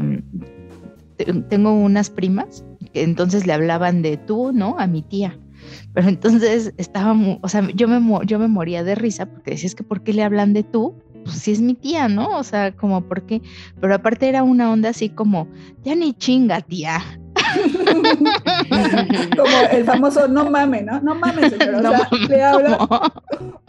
[1.16, 4.76] tengo unas primas que entonces le hablaban de tú, ¿no?
[4.78, 5.38] A mi tía.
[5.94, 9.82] Pero entonces estaba, o sea, yo me, yo me moría de risa porque decías que
[9.82, 10.94] ¿por qué le hablan de tú?
[11.24, 12.38] Pues si es mi tía, ¿no?
[12.38, 13.42] O sea, como ¿por qué?
[13.80, 15.48] Pero aparte era una onda así como,
[15.82, 17.02] ya ni chinga, tía.
[19.36, 21.00] Como el famoso no mames, ¿no?
[21.00, 21.74] No mames, señor.
[21.76, 22.78] O sea, le habla.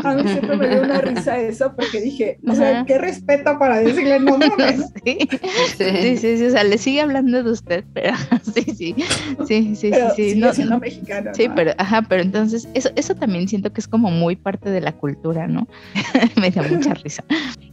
[0.04, 3.80] A mí siempre me dio una risa eso porque dije, o sea, qué respeto para
[3.80, 4.92] decirle no mames.
[5.04, 5.18] Sí.
[5.78, 6.18] Sí.
[6.18, 8.14] sí, sí, o sea, le sigue hablando de usted, pero
[8.54, 8.96] sí, sí.
[9.48, 10.30] Sí, sí, pero sí.
[10.32, 11.32] Sigue no, siendo mexicano.
[11.34, 14.82] Sí, pero, ajá, pero entonces, eso, eso también siento que es como muy parte de
[14.82, 15.68] la cultura, ¿no?
[16.40, 17.24] me da mucha risa.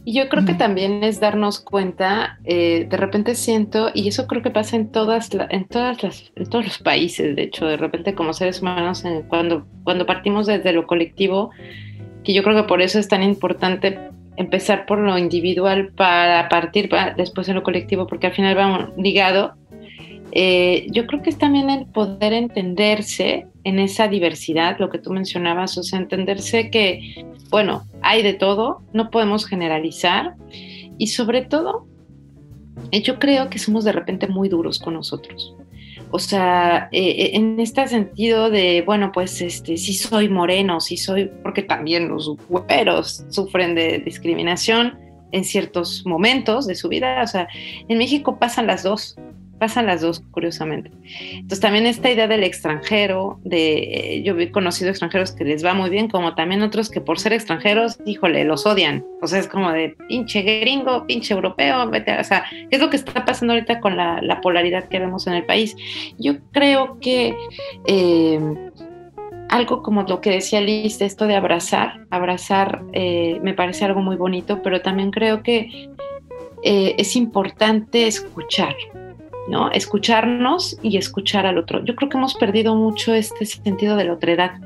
[0.03, 4.43] Y yo creo que también es darnos cuenta, eh, de repente siento, y eso creo
[4.43, 6.01] que pasa en todas, en todas
[6.35, 10.73] en todos los países, de hecho, de repente como seres humanos, cuando, cuando partimos desde
[10.73, 11.51] lo colectivo,
[12.23, 13.99] que yo creo que por eso es tan importante
[14.37, 19.53] empezar por lo individual para partir después en lo colectivo, porque al final va ligado.
[20.31, 25.11] Eh, yo creo que es también el poder entenderse en esa diversidad, lo que tú
[25.11, 30.35] mencionabas, o sea, entenderse que, bueno, hay de todo, no podemos generalizar
[30.97, 31.87] y sobre todo,
[32.91, 35.55] yo creo que somos de repente muy duros con nosotros.
[36.15, 40.95] O sea, eh, eh, en este sentido de, bueno, pues este, si soy moreno, si
[40.95, 44.97] soy, porque también los güeros sufren de discriminación
[45.33, 47.21] en ciertos momentos de su vida.
[47.21, 47.49] O sea,
[47.89, 49.17] en México pasan las dos
[49.59, 50.91] pasan las dos, curiosamente.
[51.31, 55.89] Entonces también esta idea del extranjero, de yo he conocido extranjeros que les va muy
[55.89, 59.05] bien, como también otros que por ser extranjeros, híjole, los odian.
[59.21, 62.89] O sea, es como de pinche gringo, pinche europeo, vete, o sea, ¿qué es lo
[62.89, 65.75] que está pasando ahorita con la, polaridad que vemos en el país?
[66.19, 67.35] Yo creo que
[67.87, 68.39] eh,
[69.49, 74.15] algo como lo que decía Liz, esto de abrazar, abrazar eh, me parece algo muy
[74.15, 75.89] bonito, pero también creo que
[76.63, 78.75] eh, es importante escuchar,
[79.47, 79.71] ¿no?
[79.71, 81.83] Escucharnos y escuchar al otro.
[81.83, 84.59] Yo creo que hemos perdido mucho este sentido de la otredad.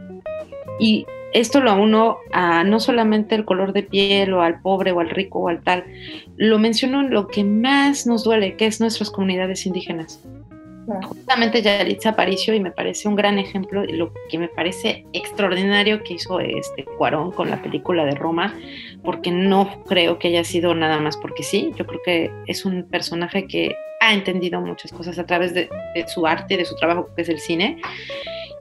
[0.79, 4.99] Y esto lo uno a no solamente el color de piel o al pobre o
[4.99, 5.83] al rico o al tal,
[6.37, 10.23] lo menciono en lo que más nos duele, que es nuestras comunidades indígenas.
[11.03, 16.15] Justamente Yalitza Aparicio, y me parece un gran ejemplo, lo que me parece extraordinario que
[16.15, 18.55] hizo este Cuarón con la película de Roma,
[19.03, 22.83] porque no creo que haya sido nada más porque sí, yo creo que es un
[22.83, 25.69] personaje que ha entendido muchas cosas a través de,
[26.07, 27.81] su arte, de su trabajo que es el cine,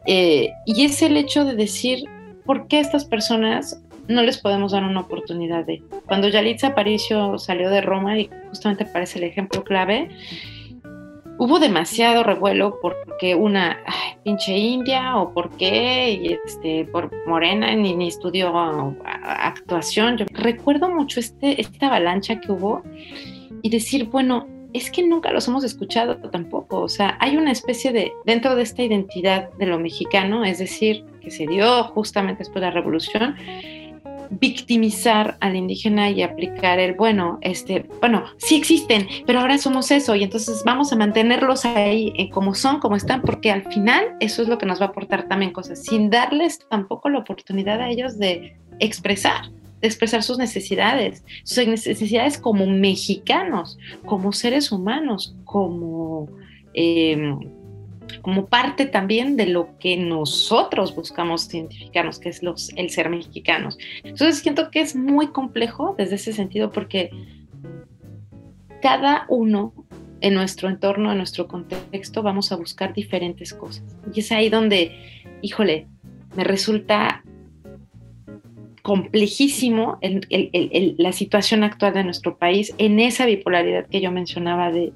[0.07, 2.05] eh, y es el hecho de decir,
[2.45, 5.83] ¿por qué estas personas no les podemos dar una oportunidad de?
[6.07, 10.09] Cuando Yalitza Aparicio salió de Roma, y justamente parece el ejemplo clave,
[11.39, 13.79] hubo demasiado revuelo porque una
[14.25, 18.53] pinche india o por qué, y este, por morena, ni, ni estudió
[19.23, 20.19] actuación.
[20.19, 22.83] Yo recuerdo mucho este, esta avalancha que hubo
[23.63, 26.81] y decir, bueno, es que nunca los hemos escuchado tampoco.
[26.81, 31.05] O sea, hay una especie de, dentro de esta identidad de lo mexicano, es decir,
[31.21, 33.37] que se dio justamente después de la revolución,
[34.31, 40.15] victimizar al indígena y aplicar el, bueno, este, bueno, sí existen, pero ahora somos eso
[40.15, 44.43] y entonces vamos a mantenerlos ahí eh, como son, como están, porque al final eso
[44.43, 47.91] es lo que nos va a aportar también cosas, sin darles tampoco la oportunidad a
[47.91, 49.51] ellos de expresar
[49.81, 56.29] de expresar sus necesidades, sus necesidades como mexicanos, como seres humanos, como
[56.75, 57.39] em,
[58.23, 63.79] como parte también de lo que nosotros buscamos identificarnos, que es los, el ser mexicanos.
[64.03, 67.11] Entonces siento que es muy complejo desde ese sentido porque
[68.81, 69.73] cada uno
[70.21, 73.85] en nuestro entorno, en nuestro contexto, vamos a buscar diferentes cosas.
[74.13, 74.93] Y es ahí donde,
[75.43, 75.87] híjole,
[76.37, 77.23] me resulta
[78.83, 84.93] complejísimo la situación actual de nuestro país en esa bipolaridad que yo mencionaba de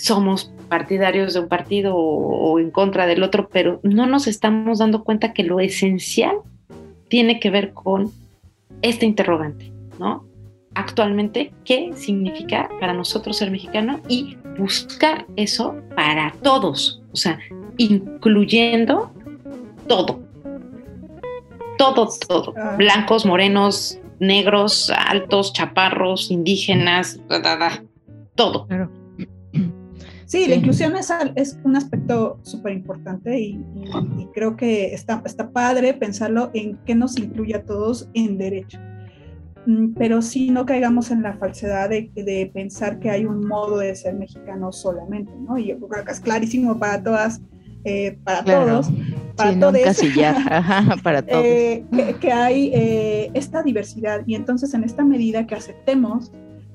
[0.00, 5.02] somos partidarios de un partido o, en contra del otro, pero no nos estamos dando
[5.02, 6.36] cuenta que lo esencial
[7.08, 8.12] tiene que ver con
[8.82, 10.24] este interrogante, ¿no?
[10.74, 14.00] Actualmente, ¿qué significa para nosotros ser mexicano?
[14.08, 17.38] Y buscar eso para todos, o sea,
[17.78, 19.10] incluyendo
[19.88, 20.20] todo.
[21.78, 22.54] Todo, todo.
[22.56, 22.74] Ah.
[22.76, 27.18] Blancos, morenos, negros, altos, chaparros, indígenas,
[28.36, 28.68] todo.
[30.28, 33.58] Sí, la inclusión es, es un aspecto súper importante y,
[34.34, 38.78] creo que está, está padre pensarlo en qué nos incluye a todos en derecho.
[39.64, 43.78] Mm, pero sí no caigamos en la falsedad de, de, pensar que hay un modo
[43.78, 45.56] de ser mexicano solamente, ¿no?
[45.56, 47.40] Y yo creo que es clarísimo para todas,
[47.84, 48.90] eh, para todos,
[49.34, 49.74] para sí, todos,
[51.02, 51.42] para todos.
[51.42, 56.30] Eh, que, que, hay eh, esta diversidad y entonces en esta medida que aceptemos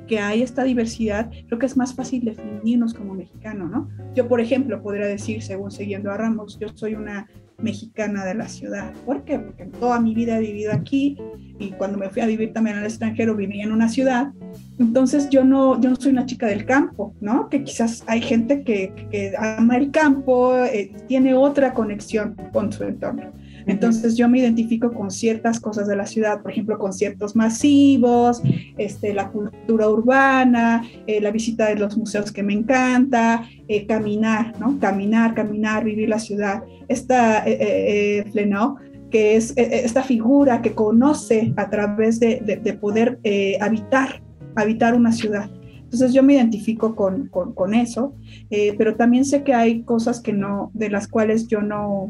[0.07, 3.89] que hay esta diversidad, creo que es más fácil definirnos como mexicano, ¿no?
[4.13, 7.27] Yo, por ejemplo, podría decir, según siguiendo a Ramos, yo soy una
[7.57, 8.93] mexicana de la ciudad.
[9.05, 9.39] ¿Por qué?
[9.39, 11.17] Porque toda mi vida he vivido aquí
[11.59, 14.33] y cuando me fui a vivir también al extranjero viví en una ciudad.
[14.79, 17.49] Entonces yo no, yo no soy una chica del campo, ¿no?
[17.49, 22.83] Que quizás hay gente que, que ama el campo, eh, tiene otra conexión con su
[22.83, 23.31] entorno.
[23.65, 28.41] Entonces yo me identifico con ciertas cosas de la ciudad, por ejemplo, conciertos masivos,
[28.77, 34.59] este, la cultura urbana, eh, la visita de los museos que me encanta, eh, caminar,
[34.59, 34.79] ¿no?
[34.79, 36.63] Caminar, caminar, vivir la ciudad.
[36.87, 38.77] Esta eh, Flenó,
[39.09, 43.19] que es esta figura que conoce a través de, de, poder
[43.61, 44.23] habitar,
[44.55, 45.51] habitar una ciudad.
[45.83, 48.15] Entonces yo me identifico con, con eso,
[48.49, 52.09] pero también sé que hay cosas que no, de las cuales yo no,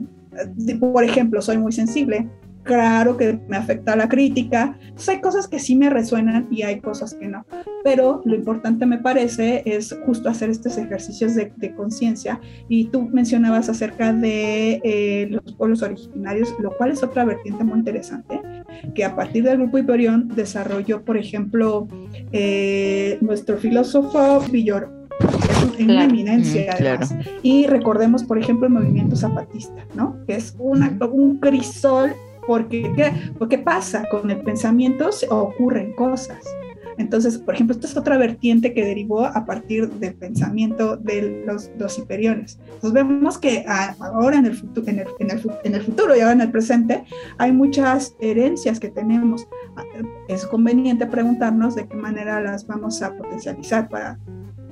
[0.79, 2.29] por ejemplo, soy muy sensible,
[2.63, 4.77] claro que me afecta la crítica.
[5.07, 7.45] hay cosas que sí me resuenan y hay cosas que no.
[7.83, 12.39] Pero lo importante me parece es justo hacer estos ejercicios de, conciencia.
[12.69, 17.79] Y tú mencionabas acerca de eh, los pueblos originarios, lo cual es otra vertiente muy
[17.79, 18.39] interesante,
[18.95, 21.87] que a partir del grupo Hiperión desarrolló, por ejemplo,
[22.31, 27.15] eh, nuestro filósofo Villor es una eminencia además.
[27.41, 30.17] Y recordemos, por ejemplo, el movimiento zapatista, ¿no?
[30.27, 32.13] Que es una, un crisol
[32.45, 33.13] porque ¿qué?
[33.37, 36.43] porque pasa con el pensamiento se ocurren cosas.
[36.97, 41.71] Entonces, por ejemplo, esta es otra vertiente que derivó a partir del pensamiento de los,
[41.77, 42.59] dos hiperiones.
[42.65, 46.19] Entonces, vemos que ahora en el, futuro, en, el, en, el, en el futuro y
[46.19, 47.03] ahora en el presente
[47.37, 49.47] hay muchas herencias que tenemos.
[50.27, 54.19] Es conveniente preguntarnos de qué manera las vamos a potencializar para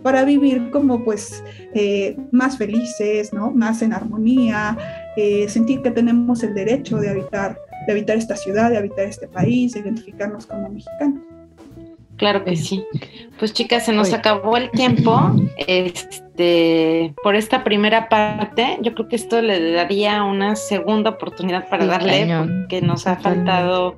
[0.01, 1.43] para vivir como pues
[1.73, 3.51] eh, más felices, ¿no?
[3.51, 4.77] Más en armonía,
[5.15, 9.27] eh, sentir que tenemos el derecho de habitar, de habitar esta ciudad, de habitar este
[9.27, 11.21] país, de identificarnos como mexicanos.
[12.21, 12.85] Claro que sí.
[13.39, 15.19] Pues chicas, se nos acabó el tiempo.
[15.67, 21.85] Este, por esta primera parte, yo creo que esto le daría una segunda oportunidad para
[21.85, 23.95] darle, porque nos ha faltado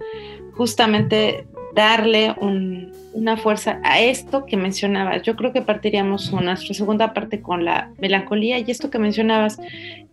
[0.56, 2.36] justamente darle
[3.14, 5.22] una fuerza a esto que mencionabas.
[5.24, 9.60] Yo creo que partiríamos nuestra segunda parte con la melancolía y esto que mencionabas,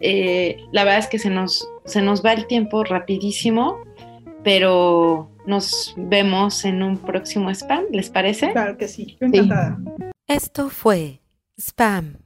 [0.01, 3.79] eh, la verdad es que se nos, se nos va el tiempo rapidísimo,
[4.45, 8.53] pero nos vemos en un próximo spam, ¿les parece?
[8.53, 9.79] Claro que sí, encantada.
[10.27, 11.21] Esto fue
[11.59, 12.20] Spam